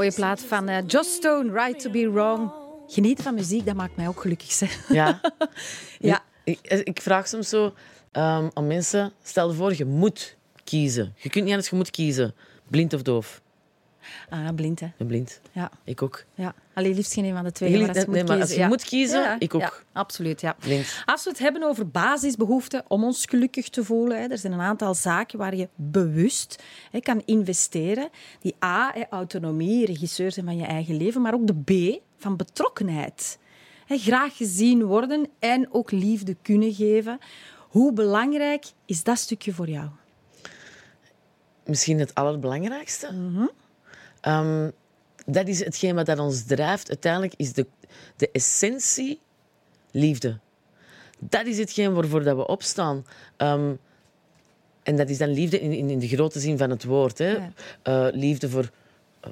[0.07, 2.51] Mooie plaat van eh, Joss Stone, Right to Be Wrong.
[2.87, 4.59] Genieten van muziek, dat maakt mij ook gelukkig.
[4.59, 4.67] Hè.
[4.93, 5.19] Ja.
[5.99, 6.23] Ja.
[6.43, 7.73] Ik, ik vraag soms zo
[8.11, 9.13] ehm, aan mensen...
[9.23, 11.13] Stel je voor, je moet kiezen.
[11.17, 12.35] Je kunt niet anders, je moet kiezen.
[12.67, 13.41] Blind of doof?
[14.29, 14.87] Ah, blind, hè.
[14.97, 15.41] Blind.
[15.51, 15.71] Ja.
[15.83, 16.23] Ik ook.
[16.35, 16.53] ja.
[16.77, 17.69] Alleen liefst geen een van de twee.
[17.69, 18.67] Jullie- maar als je nee, moet kiezen, als je ja.
[18.67, 19.61] moet kiezen, Ja, ik ook.
[19.61, 20.55] Ja, absoluut, ja.
[21.05, 24.59] Als we het hebben over basisbehoeften om ons gelukkig te voelen, hè, er zijn een
[24.59, 28.09] aantal zaken waar je bewust hè, kan investeren.
[28.39, 32.35] Die A, hè, autonomie, regisseur zijn van je eigen leven, maar ook de B, van
[32.35, 33.39] betrokkenheid.
[33.85, 37.19] Hè, graag gezien worden en ook liefde kunnen geven.
[37.57, 39.87] Hoe belangrijk is dat stukje voor jou?
[41.65, 43.11] Misschien het allerbelangrijkste.
[43.13, 43.45] Mhm.
[44.21, 44.69] Ehm,
[45.29, 46.89] dat is hetgeen wat dat ons drijft.
[46.89, 47.65] Uiteindelijk is de,
[48.15, 49.19] de essentie
[49.91, 50.39] liefde.
[51.19, 53.05] Dat is hetgeen waarvoor dat we opstaan.
[53.37, 53.73] Ehm,
[54.83, 57.17] en dat is dan liefde in, in, in de grote zin van het woord.
[57.17, 57.31] Hè.
[57.31, 57.51] Ja.
[57.81, 58.69] Eh, liefde voor
[59.19, 59.29] eh,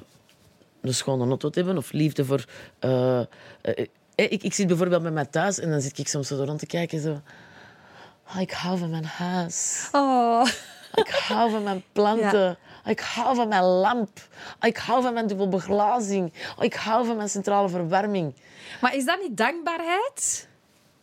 [0.80, 1.76] een schone auto te hebben.
[1.76, 2.44] Of liefde voor...
[2.78, 3.26] eh, eh,
[3.62, 6.58] eh, ik, ik zit bijvoorbeeld met mij thuis en dan zit ik soms zo rond
[6.58, 7.00] te kijken.
[7.00, 7.20] Zo,
[8.24, 9.88] "Ah, ik hou van mijn huis.
[9.92, 10.46] Oh,
[10.94, 12.58] Ik hou van mijn planten.
[12.86, 14.08] Ik hou van mijn lamp.
[14.60, 16.32] Ik hou van mijn dubbelbeglazing.
[16.60, 18.34] Ik hou van mijn centrale verwarming.
[18.80, 20.48] maar is dat niet dankbaarheid?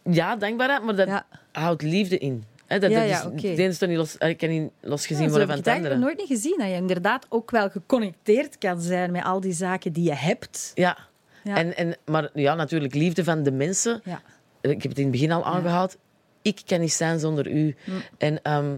[0.03, 1.25] Ja, dankbaarheid, maar dat Ja.
[1.51, 2.43] houdt liefde in.
[2.65, 3.47] Hè, dat, Ja, dat ja, is, oké.
[3.47, 5.65] Het ene is toch niet los, ik kan niet losgezien Ja, worden heb van ik
[5.65, 5.93] het het andere.
[5.93, 6.57] eigenlijk nooit niet gezien.
[6.57, 10.71] Dat je inderdaad ook wel geconnecteerd kan zijn met al die zaken die je hebt.
[10.75, 10.97] Ja.
[11.43, 11.55] Ja.
[11.55, 14.01] En, en, maar ja, natuurlijk, liefde van de mensen.
[14.03, 14.21] Ja.
[14.61, 15.97] Ik heb het in het begin al aangehaald.
[16.41, 17.75] Ik kan niet zijn zonder u.
[17.85, 18.01] Mm.
[18.17, 18.75] En ehm,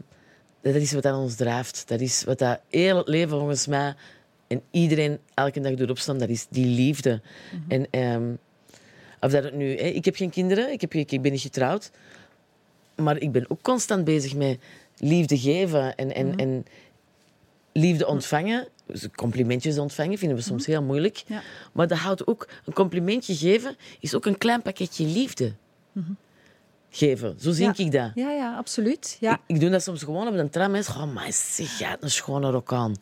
[0.73, 1.84] dat is wat dat ons drijft.
[1.88, 3.95] Dat is wat dat heel het leven volgens mij
[4.47, 6.17] en iedereen elke dag doet opstaan.
[6.17, 7.21] Dat is die liefde.
[7.51, 7.71] Mhm.
[7.71, 8.34] En ehm,
[9.19, 9.78] of dat het nu...
[9.78, 11.91] Hè, ik heb geen kinderen, ik, heb, ik, ben niet getrouwd.
[12.95, 14.60] Maar ik ben ook constant bezig met
[14.97, 16.39] liefde geven en, en, Mhm.
[16.39, 16.65] en
[17.71, 18.67] liefde ontvangen.
[18.86, 21.23] Dus complimentjes ontvangen vinden we soms heel moeilijk.
[21.28, 21.41] Ja.
[21.71, 22.47] Maar dat houdt ook...
[22.65, 25.54] Een complimentje geven is ook een klein pakketje liefde.
[26.95, 27.36] Geven.
[27.39, 27.81] Zo zie Mhm.
[27.81, 27.86] Ja.
[27.86, 28.12] ik dat.
[28.15, 29.17] Ja, ja, absoluut.
[29.19, 29.34] Ja.
[29.34, 30.71] Ik, ik doe dat soms gewoon op een tram.
[30.71, 32.95] Mensen zeggen, oh, maar zeg, jij hebt een schone rok aan.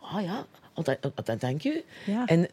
[0.00, 1.62] Ah ja, altijd, dank.
[1.62, 1.72] Ja.
[2.06, 2.22] Mhm.
[2.26, 2.48] En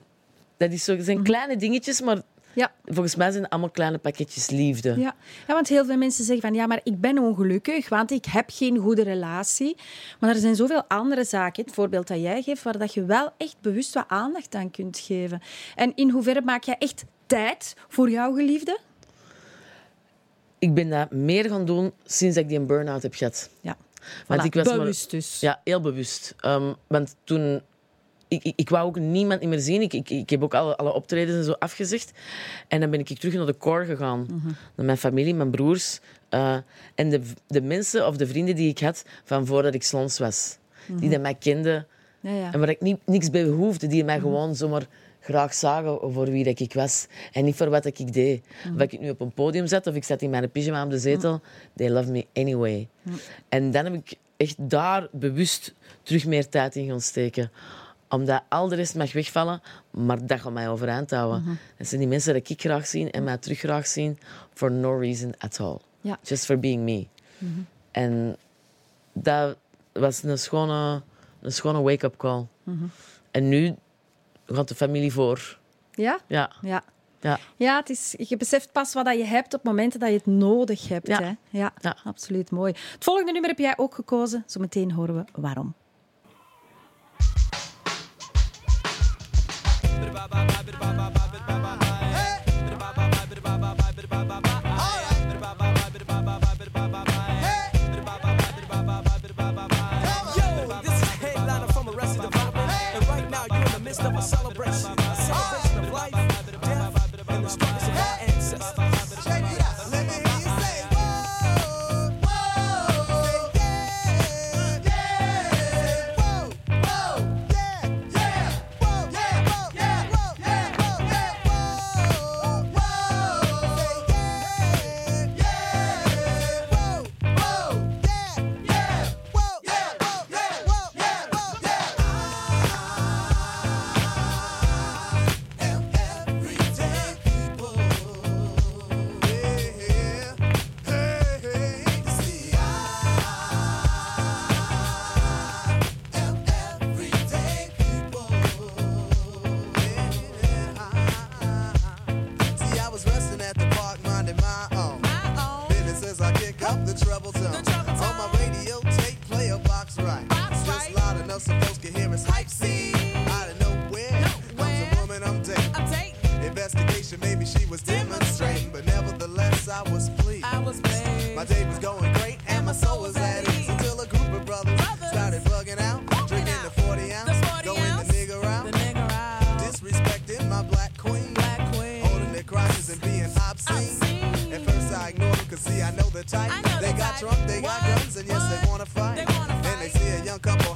[0.58, 2.22] dat is zo, zijn kleine dingetjes, maar
[2.54, 2.72] Ja.
[2.86, 4.90] volgens mij zijn het allemaal kleine pakketjes liefde.
[4.90, 5.16] Ja.
[5.48, 8.50] ja, want heel veel mensen zeggen van ja, maar ik ben ongelukkig, want ik heb
[8.54, 9.76] geen goede relatie.
[10.20, 13.30] Maar er zijn zoveel andere zaken, het voorbeeld dat jij geeft, waar dat je wel
[13.38, 15.42] echt bewust wat aandacht aan kunt geven.
[15.76, 18.80] En in hoeverre maak jij echt tijd voor jouw geliefde?
[20.60, 23.50] Ik ben dat meer gaan doen sinds ik die een burn-out heb gehad.
[23.62, 23.78] Ja,
[24.28, 25.40] Want Voilà, ik was maar- bewust dus.
[25.40, 26.36] Ja, heel bewust.
[26.40, 27.62] Ehm, want toen...
[28.28, 29.82] Ik, ik, ik wou ook niemand meer zien.
[29.82, 32.12] Ik, ik, ik heb ook alle, alle optredens en zo afgezegd.
[32.68, 34.20] En dan ben ik terug naar de core gegaan.
[34.20, 34.48] Mhm.
[34.76, 36.00] Naar mijn familie, mijn broers.
[36.30, 36.58] eh,
[36.96, 40.58] en de, de mensen of de vrienden die ik had van voordat ik slons was.
[40.88, 41.88] Die dat mij kenden.
[42.22, 42.34] Mhm.
[42.34, 42.54] Ja, ja.
[42.54, 43.88] En waar ik niet, niks bij behoefde.
[43.88, 44.88] Die mij gewoon zomaar
[45.30, 47.08] graag zagen voor wie dat ik was.
[47.32, 48.46] En niet voor wat ik deed.
[48.76, 51.00] Of ik nu op een podium zat of ik zat in mijn pyjama op de
[51.00, 51.42] zetel.
[51.76, 52.88] They love me anyway.
[53.50, 55.74] En dan heb ik echt daar bewust
[56.04, 57.52] terug meer tijd in gaan steken.
[58.10, 59.62] Omdat al de rest mag wegvallen,
[59.92, 61.60] maar dat gaat mij overeind houden.
[61.78, 64.20] Dat zijn die mensen die ik graag zie en mij terug graag zien.
[64.54, 65.78] For no reason at all.
[66.22, 67.08] Just for being me.
[67.92, 68.38] En
[69.14, 69.58] dat
[69.94, 71.02] was een schone,
[71.42, 72.46] een schone wake-up call.
[73.32, 73.76] En nu
[74.56, 75.58] gaat de familie voor.
[75.92, 76.20] Ja?
[76.28, 76.82] Ja, Ja.
[77.20, 77.40] ja.
[77.56, 80.26] Ja, het is, je beseft pas wat dat je hebt op momenten dat je het
[80.26, 81.08] nodig hebt.
[81.08, 81.22] Ja.
[81.22, 81.32] Hè?
[81.50, 81.96] Ja, Ja.
[82.04, 82.74] absoluut mooi.
[82.94, 84.44] Het volgende nummer heb jij ook gekozen.
[84.48, 85.74] Zometeen horen we waarom.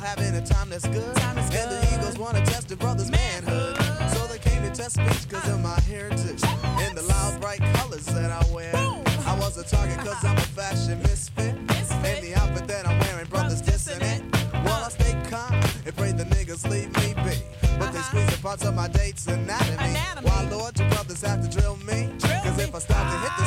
[0.03, 1.15] Having a time that's good.
[1.15, 1.95] Time is And the.
[1.95, 3.77] Eagles wanna test the brother's manhood.
[4.13, 6.43] So they came to test speech cause of my heritage.
[6.83, 8.75] And the loud, bright colors that I wear.
[8.75, 11.55] I was a target cause I'm a fashion misfit.
[11.55, 14.21] And the outfit that I'm wearing, brothers dissing it.
[14.65, 15.53] Well, I stay calm
[15.85, 17.37] and pray the niggas leave me be.
[17.79, 19.75] But they squeeze the parts of my date's anatomy.
[19.75, 19.87] Uh-huh.
[19.87, 20.29] Anatomy.
[20.29, 22.09] Why, Lord, you brothers have to drill me?
[22.19, 23.42] Cause if I stop to hit this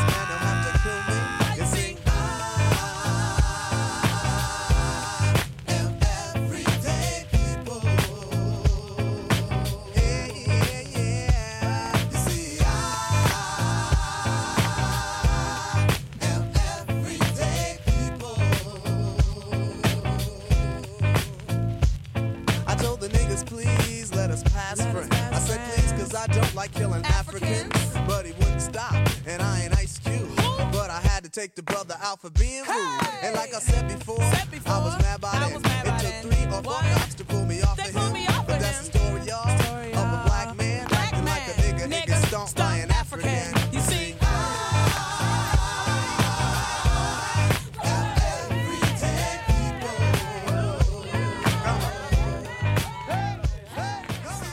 [26.67, 27.63] like killing Africans.
[27.75, 28.07] Africans.
[28.07, 28.95] But he wouldn't stop,
[29.27, 30.29] and I ain't Ice Cube.
[30.73, 33.01] But I had to take the brother out for being rude.
[33.03, 33.27] Hey!
[33.29, 35.63] And like I said before, Said before, I was mad by I then.
[35.63, 36.23] mad it by took then.
[36.23, 36.85] three or four What?
[36.95, 38.13] cops to pull me off They of pulled him.
[38.15, 38.93] me off but of that's him.
[38.93, 42.27] the story, y'all, Story, of a black man Black acting like a nigga, Nigga nigga
[42.27, 43.29] stomped stomped by an African.
[43.31, 43.73] African.
[43.75, 44.15] You see?
[44.23, 44.33] Ah,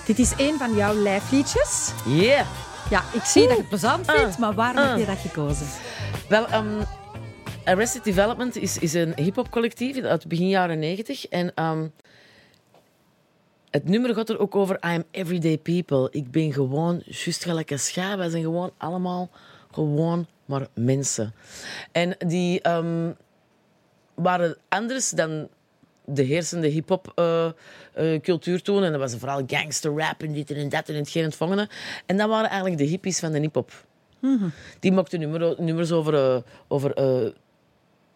[0.06, 1.83] Dit is een van jouw lijfliedjes.
[2.06, 2.48] Yeah.
[2.90, 4.16] Ja, ik zie dat je het plezant Ah.
[4.20, 4.90] vindt, maar waarom Ah.
[4.90, 5.68] heb je dat gekozen?
[6.30, 6.82] Wel, ehm,
[7.66, 11.28] Arrested Development is, is een hip-hop collectief uit begin jaren 90.
[11.28, 11.88] En ehm,
[13.70, 16.08] het nummer gaat er ook over I am everyday people.
[16.12, 18.18] Ik ben gewoon juist gelijk een schaap.
[18.18, 19.30] Wij zijn gewoon allemaal
[19.72, 21.34] gewoon maar mensen.
[21.92, 23.12] En die ehm,
[24.14, 25.48] waren anders dan
[26.06, 27.46] de heersende hip-hop eh,
[27.94, 28.84] eh, cultuur toen.
[28.84, 31.70] En dat was vooral gangster rap en dit en dat en het volgende.
[32.06, 33.72] En dat waren eigenlijk de hippies van de hip-hop.
[34.80, 36.38] Die maakten nummer, nummers over, eh,
[36.68, 36.94] over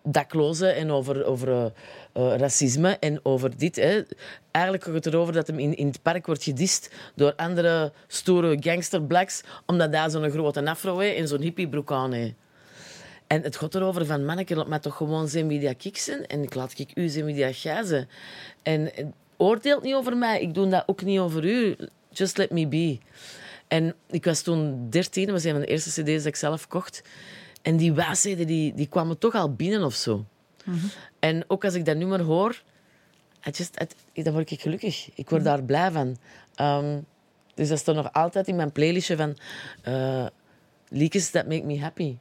[0.04, 1.72] daklozen en over, over
[2.14, 3.76] racisme en over dit.
[3.76, 4.02] Hè.
[4.52, 8.58] Eigenlijk gaat het erover dat hem in, in het park wordt gedist door andere stoere
[8.60, 12.34] gangsterblacks, omdat daar zo'n grote afro en zo'n hippiebroek aan heeft.
[13.28, 15.98] En het gaat erover van, manneke, laat mij toch gewoon zijn wie dat ik
[16.28, 18.08] en ik laat ik u zijn wie dat jij.
[18.62, 18.92] En
[19.38, 21.76] oordeelt niet over mij, ik doe dat ook niet over u.
[22.10, 22.98] Just let me be.
[23.68, 26.68] En ik was toen 13, dat was een van de eerste cd's dat ik zelf
[26.68, 27.02] kocht.
[27.62, 30.26] En die wijsheden die, die kwamen toch al binnen of zo.
[31.20, 32.62] En ook als ik dat nummer hoor,
[33.48, 33.80] I just,
[34.14, 35.10] I- dan word ik gelukkig.
[35.16, 36.18] Ik word daar blij van.
[36.56, 37.00] Ehm,
[37.56, 39.38] dus dat staat nog altijd in mijn playlistje van
[39.82, 40.26] eh
[40.90, 42.16] liedjes that make me happy.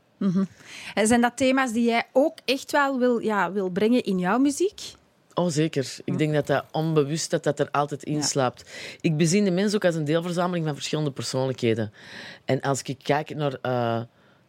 [0.94, 4.38] En zijn dat thema's die jij ook echt wel wil, ja, wil brengen in jouw
[4.38, 4.80] muziek?
[5.34, 5.96] Oh, zeker.
[6.04, 8.70] Ik denk dat dat onbewust dat dat er altijd in slaapt.
[9.00, 11.92] Ik bezien de mens ook als een deelverzameling van verschillende persoonlijkheden.
[12.44, 14.00] En als ik kijk naar eh,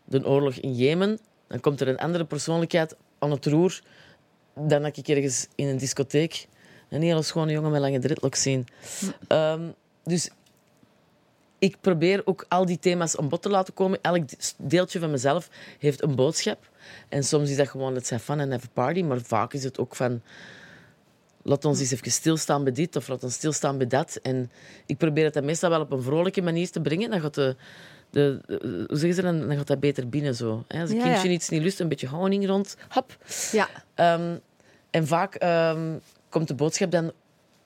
[0.05, 3.82] de oorlog in Jemen, dan komt er een andere persoonlijkheid aan het roer
[4.53, 6.47] dan dat ik ergens in een discotheek
[6.89, 8.63] een hele schone jongen met lange dreadlocks zie.
[9.28, 9.61] Ehm,
[10.03, 10.30] dus
[11.60, 13.99] ik probeer ook al die thema's aan bod te laten komen.
[14.01, 14.24] Elk
[14.58, 15.49] deeltje van mezelf
[15.80, 16.70] heeft een boodschap.
[17.10, 19.01] En soms is dat gewoon, let's have fun and have a party.
[19.03, 20.22] Maar vaak is het ook van,
[21.41, 24.20] laat ons eens even stilstaan bij dit of laat ons stilstaan bij dat.
[24.22, 24.51] En
[24.86, 27.10] ik probeer het dan meestal wel op een vrolijke manier te brengen.
[27.10, 27.55] Dan gaat de,
[28.10, 30.64] de, de- hoe zeggen ze dan, dan gaat dat beter binnen zo.
[30.68, 31.34] Als een Ja, kindje ja.
[31.34, 33.18] iets niet lust, een beetje honing rond, hap.
[33.51, 33.68] Ja.
[33.93, 34.36] Ehm,
[34.89, 35.97] en vaak ehm,
[36.30, 37.12] komt de boodschap dan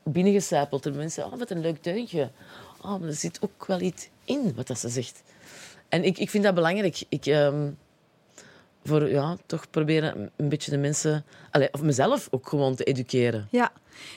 [0.03, 0.85] binnengecijpeld.
[0.85, 2.31] En mensen, oh, wat een leuk deuntje.
[2.81, 5.23] Oh, er zit ook wel iets in wat dat ze zegt.
[5.89, 7.03] En ik, ik vind dat belangrijk.
[7.09, 7.69] Ik, ehm,
[8.83, 13.47] voor ja, toch proberen een beetje de mensen, allee, of mezelf ook gewoon te educeren.
[13.51, 13.71] Ja.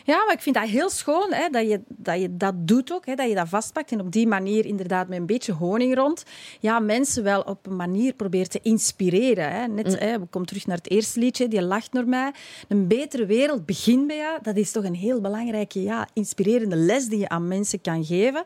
[0.04, 3.06] ja, maar ik vind dat heel schoon hè, dat, je, dat je dat doet ook.
[3.06, 6.24] Hè, dat je dat vastpakt en op die manier inderdaad met een beetje honing rond
[6.60, 9.52] ja, mensen wel op een manier probeert te inspireren.
[9.52, 9.66] Hè.
[9.66, 12.32] Net, hè, we komen terug naar het eerste liedje, die lacht naar mij.
[12.68, 14.38] Een betere wereld begint bij jou.
[14.42, 18.44] Dat is toch een heel belangrijke, ja, inspirerende les die je aan mensen kan geven.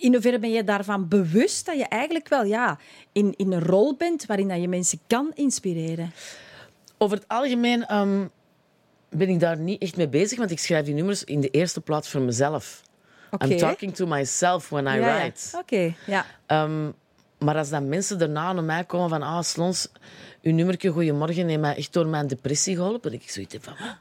[0.00, 2.78] In hoeverre ben je daarvan bewust dat je eigenlijk wel ja,
[3.12, 6.12] in, in een rol bent waarin dat je mensen kan inspireren?
[6.98, 8.26] Over het algemeen ehm,
[9.08, 11.80] ben ik daar niet echt mee bezig, want ik schrijf die nummers in de eerste
[11.80, 12.82] plaats voor mezelf.
[13.38, 15.20] I'm talking to myself when I Ja, ja.
[15.22, 15.56] write.
[15.58, 16.26] Oké, ja.
[16.46, 16.90] Ehm,
[17.38, 19.88] maar als dan mensen daarna naar mij komen van ah, Slons,
[20.42, 23.12] uw nummertje Goedemorgen heeft mij echt door mijn depressie geholpen.
[23.12, 23.96] Dat ik zoiets heb van, "Wat?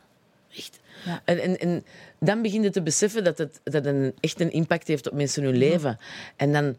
[0.57, 0.79] echt?
[1.05, 1.21] Ja.
[1.25, 1.83] En, en, en
[2.19, 5.43] dan begin je te beseffen dat het dat een, echt een impact heeft op mensen
[5.43, 5.97] hun leven.
[6.35, 6.77] En dan,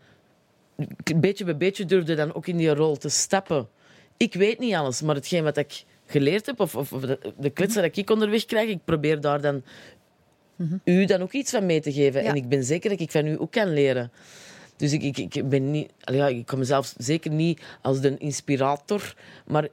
[1.16, 3.68] beetje bij beetje, durfde dan ook in die rol te stappen.
[4.16, 7.82] Ik weet niet alles, maar hetgeen wat ik geleerd heb, of, of de, de kletsen
[7.82, 9.62] dat ik onderweg krijg, ik probeer daar dan
[10.84, 12.22] u dan ook iets van mee te geven.
[12.22, 12.28] Ja.
[12.28, 14.12] En ik ben zeker dat ik van u ook kan leren.
[14.76, 15.92] Dus ik, ik, ik ben niet...
[15.98, 19.14] Ja, ik kom mezelf zeker niet als de inspirator,
[19.46, 19.68] maar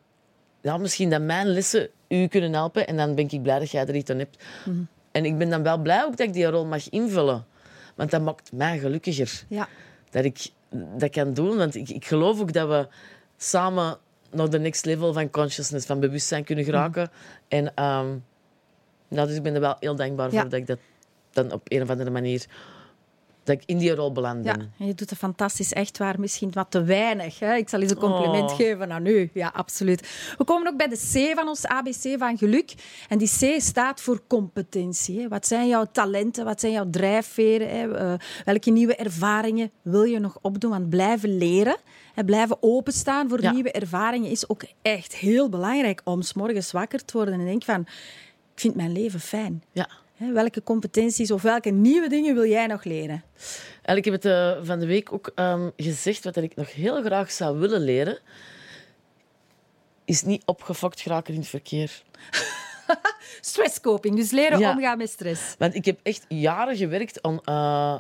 [0.62, 2.88] ja, misschien dat mijn lessen u kunnen helpen.
[2.88, 4.44] En dan ben ik blij dat jij er iets aan hebt.
[4.66, 4.78] Mhm.
[5.12, 7.46] En ik ben dan wel blij ook dat ik die rol mag invullen.
[7.96, 9.44] Want dat maakt mij gelukkiger.
[9.48, 9.68] Ja.
[10.10, 10.50] Dat ik
[10.98, 11.58] dat kan doen.
[11.58, 12.88] Want ik, ik geloof ook dat we
[13.38, 13.98] samen
[14.32, 16.74] naar de next level van consciousness, van bewustzijn kunnen Mhm.
[16.74, 17.10] geraken.
[17.48, 18.08] En ehm,
[19.08, 20.42] nou, dus ik ben er wel heel dankbaar Ja.
[20.42, 20.80] voor dat ik dat
[21.32, 22.46] dan op een of andere manier
[23.48, 26.20] dat ik in die rol beland Ja, je doet het fantastisch, echt waar.
[26.20, 27.40] Misschien wat te weinig.
[27.40, 27.56] Hè?
[27.56, 28.56] Ik zal eens een compliment Oh.
[28.56, 29.30] geven aan u.
[29.34, 30.10] Ja, absoluut.
[30.38, 30.96] We komen ook bij de
[31.32, 32.74] C van ons ABC van geluk.
[33.10, 35.20] En die C staat voor competentie.
[35.22, 35.28] Hè?
[35.28, 36.46] Wat zijn jouw talenten?
[36.46, 37.70] Wat zijn jouw drijfveren?
[37.70, 37.94] Hè?
[37.98, 38.14] Eh,
[38.46, 40.72] welke nieuwe ervaringen wil je nog opdoen?
[40.72, 41.78] Want blijven leren
[42.16, 43.52] en blijven openstaan voor Ja.
[43.52, 47.64] nieuwe ervaringen is ook echt heel belangrijk om 's morgens wakker te worden en denk
[47.64, 47.82] van,
[48.54, 49.64] ik vind mijn leven fijn.
[49.72, 49.90] Ja.
[50.18, 53.24] Welke competenties of welke nieuwe dingen wil jij nog leren?
[53.74, 56.24] Eigenlijk heb ik het eh, van de week ook ehm, gezegd.
[56.24, 58.18] Wat ik nog heel graag zou willen leren,
[60.06, 62.02] is niet opgefokt geraken in het verkeer.
[63.42, 64.72] Stresscoping, dus leren Ja.
[64.72, 65.56] omgaan met stress.
[65.58, 68.00] Want ik heb echt jaren gewerkt aan, eh,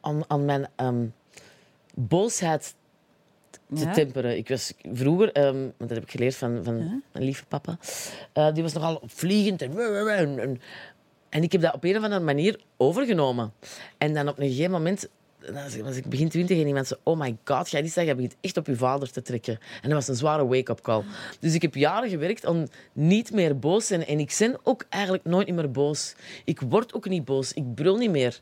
[0.00, 1.06] aan, aan mijn ehm,
[1.94, 2.74] boosheid
[3.74, 3.92] te Ja.
[3.92, 4.36] temperen.
[4.36, 6.76] Ik was vroeger, ehm, want dat heb ik geleerd van, van
[7.12, 7.78] mijn lieve papa,
[8.32, 9.78] eh, die was nogal opvliegend en,
[10.08, 10.60] en, en,
[11.30, 13.52] en ik heb dat op een of andere manier overgenomen.
[13.98, 15.08] En dan op een gegeven moment
[15.82, 18.56] was ik begin twintig en iemand zei, oh my god, niet zeggen, je begint echt
[18.56, 19.58] op je vader te trekken.
[19.82, 21.02] En dat was een zware wake-up call.
[21.40, 24.06] Dus ik heb jaren gewerkt om niet meer boos te zijn.
[24.06, 26.14] En ik ben ook eigenlijk nooit meer boos.
[26.44, 27.52] Ik word ook niet boos.
[27.52, 28.40] Ik brul niet meer.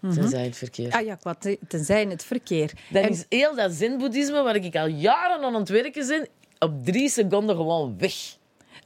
[0.00, 0.92] Tenzij in het verkeer.
[0.92, 2.72] Ah ja, wat, tenzij het verkeer.
[2.90, 6.84] Dat En- is heel dat zen-boeddhisme waar ik al jaren aan het werken ben, op
[6.84, 8.14] drie seconden gewoon weg.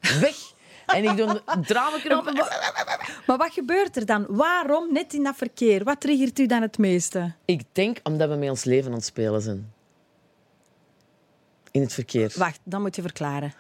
[0.20, 0.37] Weg.
[0.89, 2.24] En ik doe een dramenknop.
[3.26, 4.26] Maar wat gebeurt er dan?
[4.28, 5.84] Waarom net in dat verkeer?
[5.84, 7.32] Wat triggert u dan het meeste?
[7.45, 9.72] Ik denk omdat we met ons leven aan het spelen zijn.
[11.70, 12.32] In het verkeer.
[12.36, 13.55] Wacht, dan moet je verklaren.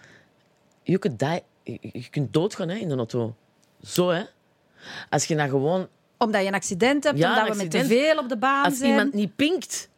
[0.82, 3.34] Je kunt, die, je, je kunt doodgaan hè, in de auto.
[3.82, 4.22] Zo, hè.
[5.10, 5.88] Als je nou gewoon...
[6.18, 8.76] Omdat je een accident hebt, Ja, omdat we met te veel op de baan Als
[8.78, 8.90] zijn.
[8.90, 9.88] iemand niet pinkt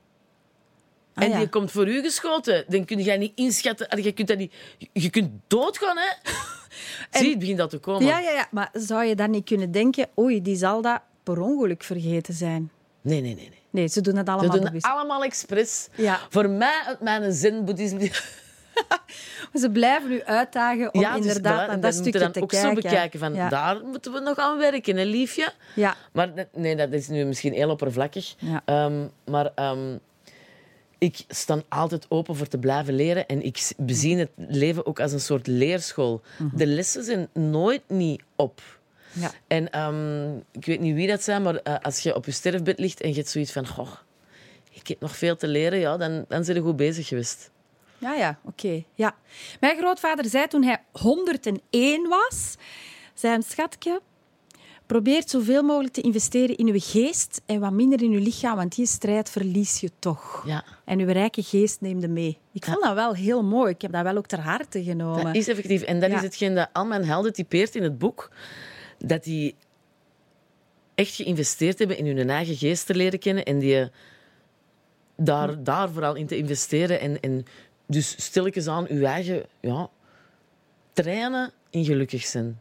[1.14, 1.38] Ah, en ja.
[1.38, 4.02] die komt voor u geschoten, dan kun je niet inschatten.
[4.02, 4.54] Je kunt, dat niet,
[4.92, 6.08] je kunt doodgaan, hè.
[7.10, 8.06] Zie, het begint al te komen.
[8.06, 11.40] Ja, ja, ja, maar zou je dan niet kunnen denken, oei, die zal dat per
[11.40, 12.70] ongeluk vergeten zijn?
[13.00, 13.48] Nee, nee, nee.
[13.48, 13.58] nee.
[13.70, 15.88] Nee, ze doen het allemaal doen het allemaal expres.
[15.94, 16.18] Ja.
[16.30, 18.10] Voor mij, uit mijn zen-boeddhisme...
[19.54, 22.32] Ze blijven u uitdagen om Ja, dus inderdaad dat, naar en dat dat stukje dan
[22.32, 22.68] te ook kijken.
[22.68, 23.18] zo bekijken.
[23.20, 23.48] Van, ja.
[23.48, 25.52] Daar moeten we nog aan werken, hè, liefje?
[25.74, 25.96] Ja.
[26.12, 28.34] Maar dat- nee, dat is nu misschien heel oppervlakkig.
[28.38, 28.62] Ja.
[28.64, 29.96] Ehm, maar ehm,
[31.00, 33.26] ik sta altijd open voor te blijven leren.
[33.26, 36.20] En ik s- bezie het leven ook als een soort leerschool.
[36.38, 36.56] Mhm.
[36.56, 38.60] De lessen zijn nooit niet op.
[39.12, 39.30] Ja.
[39.46, 42.78] En ehm, ik weet niet wie dat zijn, maar eh, als je op je sterfbed
[42.78, 43.66] ligt en je hebt zoiets van...
[43.66, 43.92] Goh,
[44.72, 47.50] ik heb nog veel te leren, ja, dan, dan zijn je goed bezig geweest.
[47.98, 48.82] Ja, ja, oké.
[48.94, 49.16] Ja.
[49.60, 52.56] Mijn grootvader zei toen hij 101 was,
[53.14, 54.00] zei hem, schatje,
[54.90, 58.74] probeer zoveel mogelijk te investeren in uw geest en wat minder in uw lichaam, want
[58.74, 60.42] die strijd verlies je toch.
[60.46, 60.64] Ja.
[60.84, 62.38] En uw rijke geest neemt hem mee.
[62.52, 63.72] Ik vond dat wel heel mooi.
[63.72, 65.24] Ik heb dat wel ook ter harte genomen.
[65.24, 65.82] Dat is effectief.
[65.82, 66.16] En dat Ja.
[66.16, 68.30] is hetgeen dat al mijn helden typeert in het boek.
[68.98, 69.54] Dat die
[70.94, 73.44] echt geïnvesteerd hebben in hun eigen geest te leren kennen.
[73.44, 73.88] En die
[75.16, 77.00] daar, daar vooral in te investeren.
[77.00, 77.44] En, en
[77.86, 79.90] dus stilletjes aan uw eigen ja,
[80.92, 82.60] trainen in gelukkig zijn.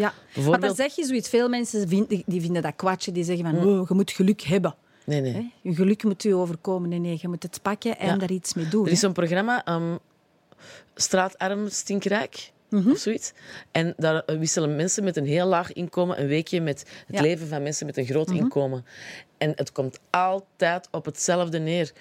[0.00, 0.12] Ja,
[0.48, 1.28] maar dan zeg je zoiets.
[1.28, 3.12] Veel mensen vinden, die vinden dat kwatje.
[3.12, 4.74] Die zeggen van, oh, je moet geluk hebben.
[5.04, 5.32] Nee, nee.
[5.32, 5.50] Hè?
[5.62, 6.88] Je geluk moet u overkomen.
[6.88, 8.16] Nee, nee, je moet het pakken en Ja.
[8.16, 8.86] daar iets mee doen.
[8.86, 9.96] Er is zo'n programma, ehm,
[10.94, 12.90] Straatarm Stinkrijk, Mhm.
[12.90, 13.32] of zoiets.
[13.70, 17.14] En daar eh, wisselen mensen met een heel laag inkomen een weekje met het Ja.
[17.14, 17.22] Mhm.
[17.22, 18.84] leven van mensen met een groot inkomen.
[19.38, 21.92] En het komt altijd op hetzelfde neer.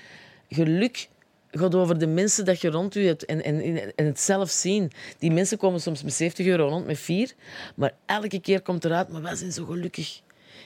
[0.50, 1.10] Geluk
[1.52, 4.92] gaat over de mensen dat je rond je hebt en, en, en het zelf zien.
[5.18, 7.34] Die mensen komen soms met 70 euro rond, met vier.
[7.76, 10.22] Maar elke keer komt eruit, maar wij zijn zo gelukkig.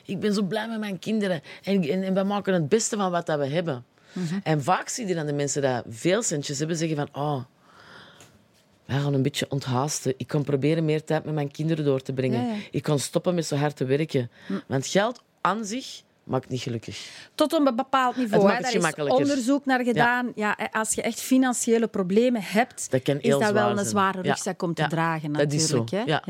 [0.05, 1.41] Ik ben zo blij met mijn kinderen.
[1.63, 3.85] En, en, en we maken het beste van wat dat we hebben.
[4.13, 4.39] Mhm.
[4.43, 7.09] En vaak zie je dan de mensen die veel centjes hebben zeggen van...
[7.11, 7.43] Oh,
[8.85, 10.13] wij gaan een beetje onthaasten.
[10.17, 12.45] Ik kan proberen meer tijd met mijn kinderen door te brengen.
[12.45, 12.59] Ja, ja.
[12.71, 14.31] Ik kan stoppen met zo hard te werken.
[14.67, 17.09] Want geld aan zich maakt niet gelukkig.
[17.35, 18.51] Tot een bepaald niveau.
[18.51, 20.31] het Daar is onderzoek naar gedaan.
[20.35, 20.57] Ja.
[20.71, 23.87] als je echt financiële problemen hebt, Dat is dat wel een zijn.
[23.87, 24.23] zware Ja.
[24.23, 24.87] rugzak om te Ja.
[24.87, 25.33] dragen.
[25.33, 25.89] Dat is Natuurlijk.
[25.91, 26.01] Hè.
[26.05, 26.21] Ja.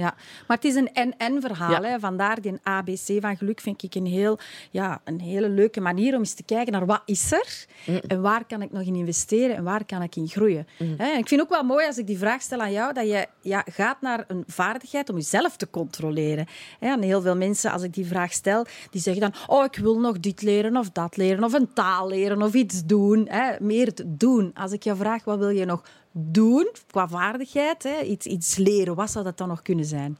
[0.48, 1.84] Maar het is een en-en verhaal.
[1.84, 2.00] Hè.
[2.00, 4.40] Vandaar die ABC van geluk vind ik een, heel,
[4.72, 7.66] ja, een hele leuke manier om eens te kijken naar wat is er
[8.08, 10.68] en waar kan ik nog in investeren en waar kan ik in groeien.
[10.98, 13.28] En ik vind ook wel mooi als ik die vraag stel aan jou, dat je
[13.42, 16.46] ja, gaat naar een vaardigheid om jezelf te controleren.
[16.80, 20.00] En heel veel mensen, als ik die vraag stel, die zeggen dan oh, ik wil
[20.00, 23.28] nog dit leren of dat leren of een taal leren of iets doen.
[23.30, 24.52] Hè, meer te doen.
[24.54, 27.84] Als ik je vraag, wat wil je nog doen qua vaardigheid?
[27.84, 28.02] Hè?
[28.02, 30.18] Iets, iets leren, wat zou dat dan nog kunnen zijn?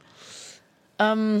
[0.96, 1.40] Ehm,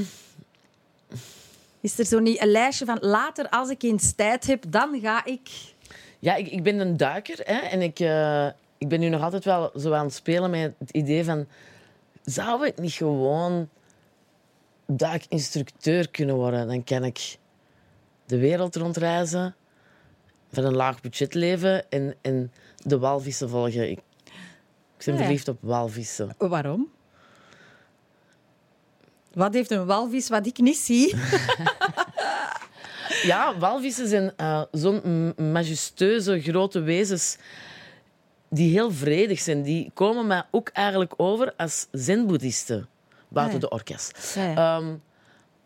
[1.80, 5.24] Is er zo niet een lijstje van later, als ik eens tijd heb, dan ga
[5.24, 5.50] ik...
[6.18, 8.46] ja, ik, ik ben een duiker hè, en ik, eh,
[8.78, 11.46] ik ben nu nog altijd wel zo aan het spelen met het idee van...
[12.24, 13.68] Zou ik niet gewoon
[14.86, 16.66] duikinstructeur kunnen worden?
[16.66, 17.38] Dan kan ik
[18.26, 19.54] de wereld rondreizen,
[20.52, 23.90] van een laag budget leven en, en de walvissen volgen.
[23.90, 23.98] Ik,
[24.98, 26.34] ik ben Ja, verliefd op walvissen.
[26.38, 26.88] Waarom?
[29.32, 31.14] Wat heeft een walvis wat ik niet zie?
[33.22, 35.00] Ja, walvissen zijn eh, zo'n
[35.36, 37.36] m- majestueuze grote wezens
[38.50, 39.62] die heel vredig zijn.
[39.62, 42.88] Die komen mij ook eigenlijk over als zen-boeddhisten,
[43.28, 43.60] buiten ja.
[43.60, 44.32] de orkest.
[44.34, 44.54] Ja.
[44.78, 44.94] Ehm,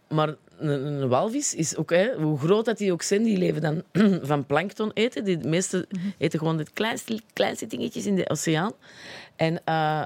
[0.08, 3.60] maar een, een walvis is ook, hè, hoe groot dat die ook zijn, die leven
[3.60, 3.82] dan
[4.22, 5.24] van plankton eten.
[5.24, 5.86] Die de meeste
[6.18, 8.72] eten gewoon de kleinste, kleinste dingetjes in de oceaan.
[9.36, 10.04] En eh,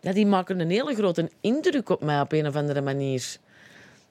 [0.00, 3.36] ja, die maken een hele grote indruk op mij op een of andere manier.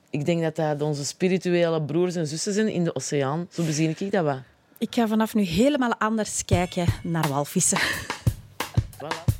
[0.09, 3.47] Ik denk dat dat onze spirituele broers en zussen zijn in de oceaan.
[3.51, 4.39] Zo bezien ik dat wel.
[4.77, 7.79] Ik ga vanaf nu helemaal anders kijken naar walvissen.
[8.97, 9.34] Voilà.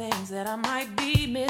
[0.00, 1.49] Things that I might be missing.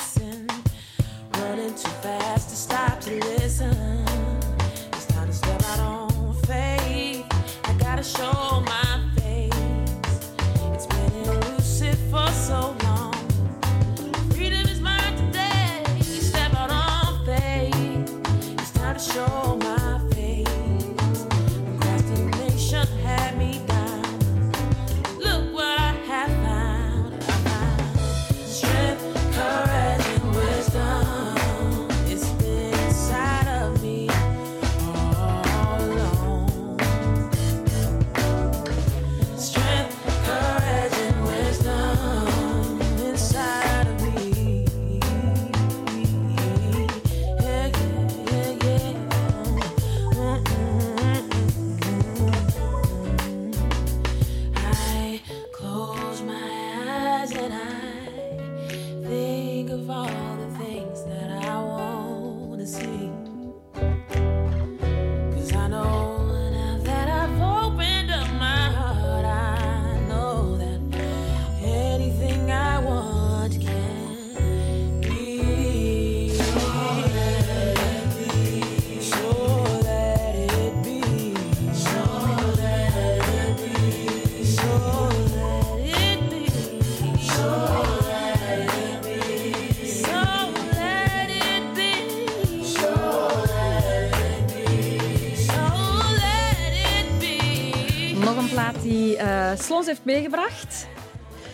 [98.90, 99.16] Die
[99.56, 100.86] Slons heeft meegebracht.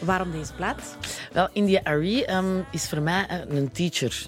[0.01, 0.97] Waarom deze plaat?
[1.33, 4.27] Wel, India Arie ehm, is voor mij eh, een teacher.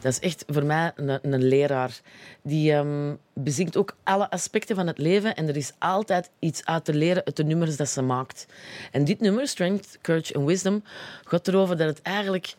[0.00, 2.00] Dat is echt voor mij een, een leraar.
[2.42, 5.34] Die ehm, bezinkt ook alle aspecten van het leven.
[5.34, 8.46] En er is altijd iets uit te leren uit de nummers dat ze maakt.
[8.92, 10.82] En dit nummer, Strength, Courage and Wisdom,
[11.24, 12.54] gaat erover dat het eigenlijk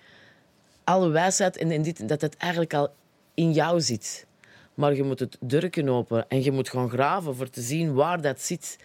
[0.84, 2.94] alle wijsheid en, dit, dat het eigenlijk al
[3.34, 4.26] in jou zit.
[4.74, 8.22] Maar je moet het durken open en je moet gaan graven voor te zien waar
[8.22, 8.78] dat zit.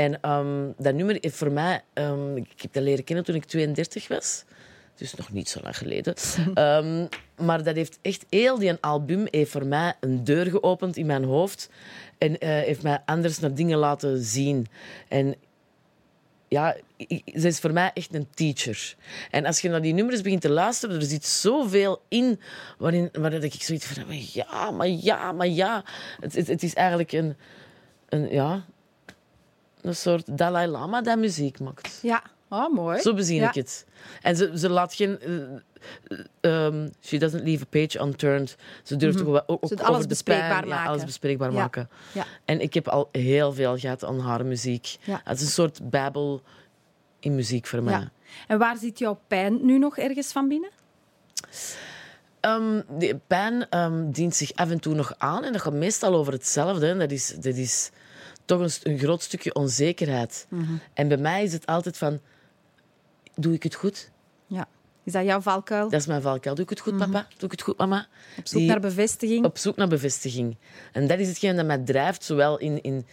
[0.00, 1.82] En ehm, dat nummer heeft voor mij...
[1.92, 4.44] ehm, ik heb dat leren kennen toen ik 32 was.
[4.94, 6.14] Dus nog niet zo lang geleden.
[6.54, 11.06] Ehm, maar dat heeft echt heel die album heeft voor mij een deur geopend in
[11.06, 11.70] mijn hoofd.
[12.18, 14.66] En eh, heeft mij anders naar dingen laten zien.
[15.08, 15.34] En
[16.48, 16.76] ja,
[17.24, 18.96] ze is voor mij echt een teacher.
[19.30, 22.40] En als je naar die nummers begint te luisteren, er zit zoveel in
[22.78, 25.84] waarin, waar dat ik zoiets van, ja, maar ja, maar ja.
[26.20, 27.36] Het, het, het is eigenlijk een,
[28.08, 28.64] een, ja,
[29.82, 31.98] een soort Dalai Lama dat muziek maakt.
[32.02, 33.00] Ja, oh, mooi.
[33.00, 33.48] Zo bezien Ja.
[33.48, 33.86] ik het.
[34.22, 35.18] En ze, ze laat geen...
[36.40, 38.56] ehm, she doesn't leave a page unturned.
[38.82, 39.72] Ze durft ook, ook, ook Mhm.
[39.72, 40.88] Over alles de bespreekbaar pijn, ja, maken.
[40.90, 41.58] alles bespreekbaar Ja.
[41.58, 41.88] maken.
[42.12, 42.24] Ja.
[42.44, 44.96] En ik heb al heel veel gehad aan haar muziek.
[45.02, 45.20] Ja.
[45.24, 46.42] Het is een soort bijbel
[47.20, 47.92] in muziek voor mij.
[47.92, 48.10] Ja.
[48.46, 50.70] En waar zit jouw pijn nu nog ergens van binnen?
[52.98, 56.32] De pijn ehm, dient zich af en toe nog aan en dat gaat meestal over
[56.32, 56.96] hetzelfde.
[56.96, 57.90] Dat is, dat is
[58.58, 60.46] toch een, een groot stukje onzekerheid.
[60.48, 60.72] Mhm.
[60.94, 62.20] En bij mij is het altijd van,
[63.34, 64.10] doe ik het goed?
[64.46, 64.68] Ja.
[65.04, 65.88] Is dat jouw valkuil?
[65.88, 66.54] Dat is mijn valkuil.
[66.54, 67.26] Doe ik het goed, papa?
[67.36, 67.96] Doe ik het goed, mama?
[67.96, 68.38] Mhm.
[68.40, 69.44] Op zoek Die- naar bevestiging?
[69.44, 70.56] op zoek naar bevestiging.
[70.92, 73.06] En dat is hetgeen dat mij drijft, zowel in, in,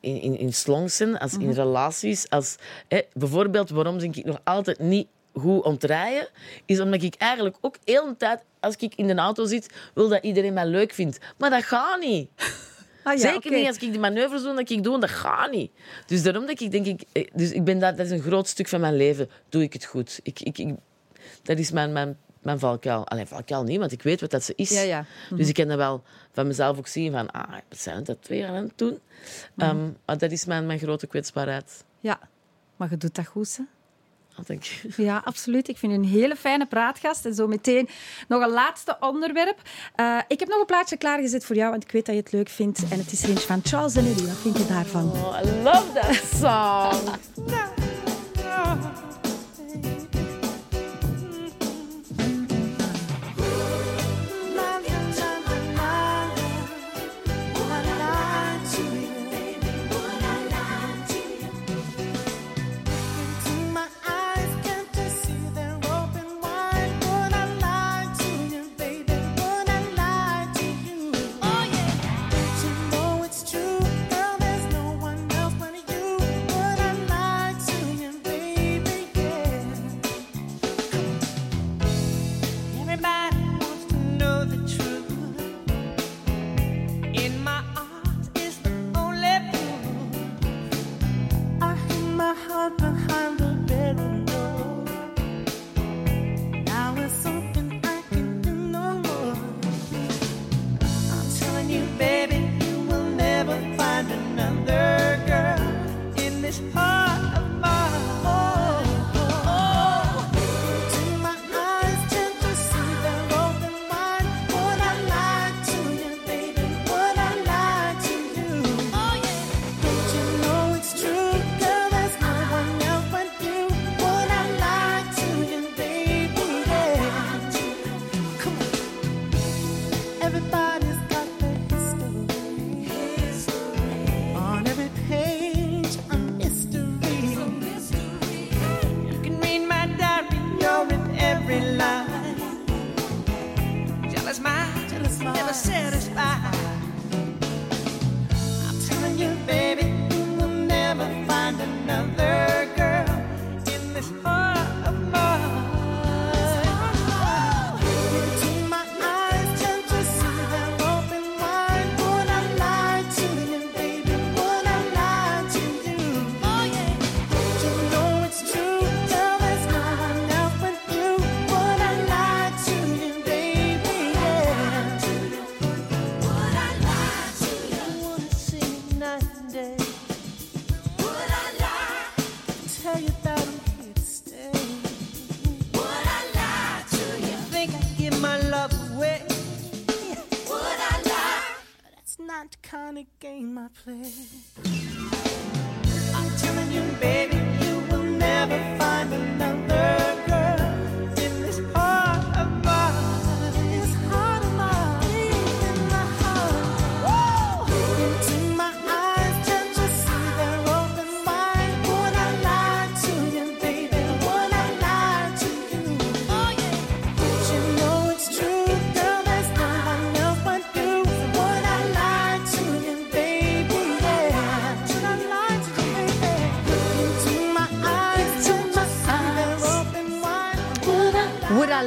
[0.00, 1.40] in, in, in slongsen als Mhm.
[1.42, 2.30] in relaties.
[2.30, 2.56] Als,
[2.88, 6.28] hè, bijvoorbeeld, waarom denk ik nog altijd niet goed om te rijden,
[6.66, 10.08] is omdat ik eigenlijk ook heel de tijd, als ik in de auto zit, wil
[10.08, 11.18] dat iedereen mij leuk vindt.
[11.38, 12.30] Maar dat gaat niet.
[13.08, 15.70] Ah, ja, Zeker niet als ik die manoeuvres doe dat ik doe, dat gaat niet.
[16.06, 18.48] Dus daarom dat ik denk, ik, eh, dus ik ben dat, dat is een groot
[18.48, 19.30] stuk van mijn leven.
[19.48, 20.20] Doe ik het goed?
[20.22, 20.74] Ik, ik, ik,
[21.42, 23.06] dat is mijn, mijn, mijn valkuil.
[23.08, 24.70] Alleen valkuil niet, want ik weet wat dat ze is.
[24.70, 25.04] Ja, ja.
[25.30, 26.02] Dus ik kan dat wel
[26.32, 28.98] van mezelf ook zien van, ah, wat zijn dat twee aan het doen?
[29.54, 29.68] Mhm.
[29.68, 31.84] Ehm, maar dat is mijn, mijn grote kwetsbaarheid.
[32.00, 32.20] Ja,
[32.76, 33.62] maar je doet dat goed, hè?
[34.96, 35.68] Ja, absoluut.
[35.68, 37.24] Ik vind je een hele fijne praatgast.
[37.24, 37.88] En zo meteen
[38.28, 39.60] nog een laatste onderwerp.
[39.94, 42.32] Eh, ik heb nog een plaatje klaargezet voor jou, want ik weet dat je het
[42.32, 42.82] leuk vindt.
[42.90, 44.26] En het is er eentje van Charles en Lily.
[44.26, 45.10] Wat vind je daarvan?
[45.12, 47.86] Oh, I love that song.
[106.74, 106.97] high.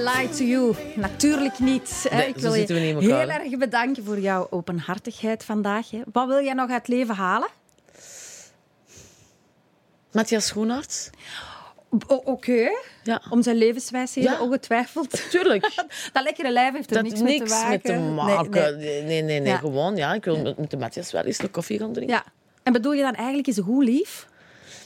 [0.03, 0.75] Lie to you?
[0.95, 2.05] Natuurlijk niet.
[2.09, 2.15] hè.
[2.17, 5.89] Nee, ik wil je niet heel erg bedanken voor jouw openhartigheid vandaag.
[5.89, 6.01] hè.
[6.11, 7.49] Wat wil jij nog uit het leven halen?
[10.11, 11.09] Matthias Schoenaerts?
[12.07, 12.69] O- Oké,
[13.03, 13.21] Ja.
[13.29, 14.39] om zijn levenswijsheden, Ja.
[14.41, 15.29] ongetwijfeld.
[15.31, 15.61] Tuurlijk.
[16.13, 17.69] Dat lekkere lijf heeft er Dat niks, mee te maken.
[17.69, 18.51] met te Nee, maken.
[18.51, 18.71] nee.
[18.75, 19.39] Nee, nee, nee.
[19.39, 19.57] nee, Ja.
[19.57, 20.13] Gewoon, ja.
[20.13, 22.15] Ik wil met, de Matthias wel eens een koffie gaan drinken.
[22.15, 22.23] Ja.
[22.63, 24.27] En bedoel je dan eigenlijk is goed lief?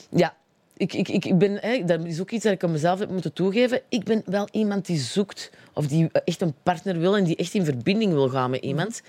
[0.10, 0.36] Ja.
[0.78, 3.34] Ik, ik, ik, ben, hè, dat is ook iets dat ik aan mezelf heb moeten
[3.34, 3.82] toegeven.
[3.90, 7.54] Ik ben wel iemand die zoekt, of die echt een partner wil en die echt
[7.54, 9.02] in verbinding wil gaan met iemand.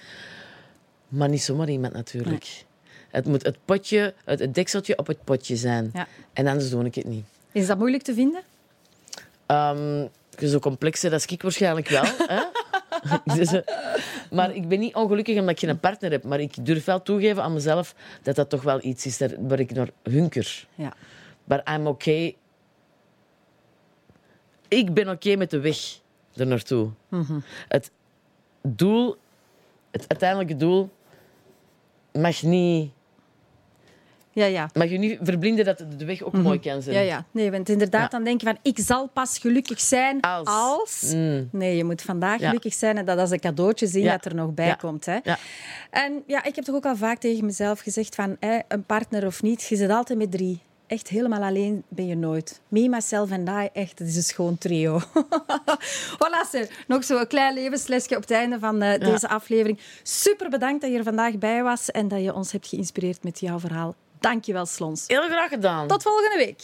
[1.09, 2.64] Maar niet zomaar iemand natuurlijk.
[3.11, 5.91] Het moet het potje, het, het dekseltje op het potje zijn.
[5.93, 6.07] Ja.
[6.33, 7.25] En anders doe ik het niet.
[7.53, 8.43] Is dat moeilijk te vinden?
[9.47, 10.07] Ehm,
[10.39, 12.05] zo complex hè, dat is ik waarschijnlijk wel.
[12.35, 12.43] hè?
[13.35, 13.61] Dus, eh,
[14.31, 16.25] maar ik ben niet ongelukkig omdat ik geen partner heb.
[16.25, 19.75] Maar ik durf wel toegeven aan mezelf dat dat toch wel iets is waar ik
[19.75, 20.67] naar hunker.
[20.75, 20.93] Ja.
[21.47, 22.37] Maar I'm okay.
[24.69, 25.79] Ik ben oké met de weg
[26.35, 26.91] er naartoe.
[27.69, 27.91] Het
[28.63, 29.17] doel,
[29.91, 30.91] het uiteindelijke doel,
[32.13, 32.91] mag, niet,
[34.33, 34.71] Ja, ja.
[34.75, 36.97] mag je niet verblinden dat de weg ook mooi kan zijn.
[36.97, 37.25] Ja, ja.
[37.31, 38.09] Nee, want inderdaad Ja.
[38.09, 40.49] dan denk je van ik zal pas gelukkig zijn Als.
[40.49, 41.13] als.
[41.15, 41.49] Mm.
[41.53, 42.47] Nee, je moet vandaag Ja.
[42.47, 44.13] gelukkig zijn en dat als een cadeautje zien Ja.
[44.13, 45.05] dat er nog bij komt.
[45.07, 45.19] Hè.
[45.23, 45.39] Ja.
[45.91, 49.27] En ja, ik heb toch ook al vaak tegen mezelf gezegd van hè, een partner
[49.27, 50.61] of niet, je zit altijd met drie.
[50.87, 52.61] Echt helemaal alleen ben je nooit.
[52.68, 55.01] Me, myself en I, echt, het is een schoon trio.
[56.20, 56.84] voilà, Sir.
[56.87, 59.78] Nog zo'n klein levenslesje op het einde van eh, deze aflevering.
[60.03, 63.41] Super bedankt dat je er vandaag bij was en dat je ons hebt geïnspireerd met
[63.41, 63.95] jouw verhaal.
[64.20, 65.05] Dank je wel, Slons.
[65.07, 65.87] Heel graag gedaan.
[65.87, 66.62] Tot volgende week.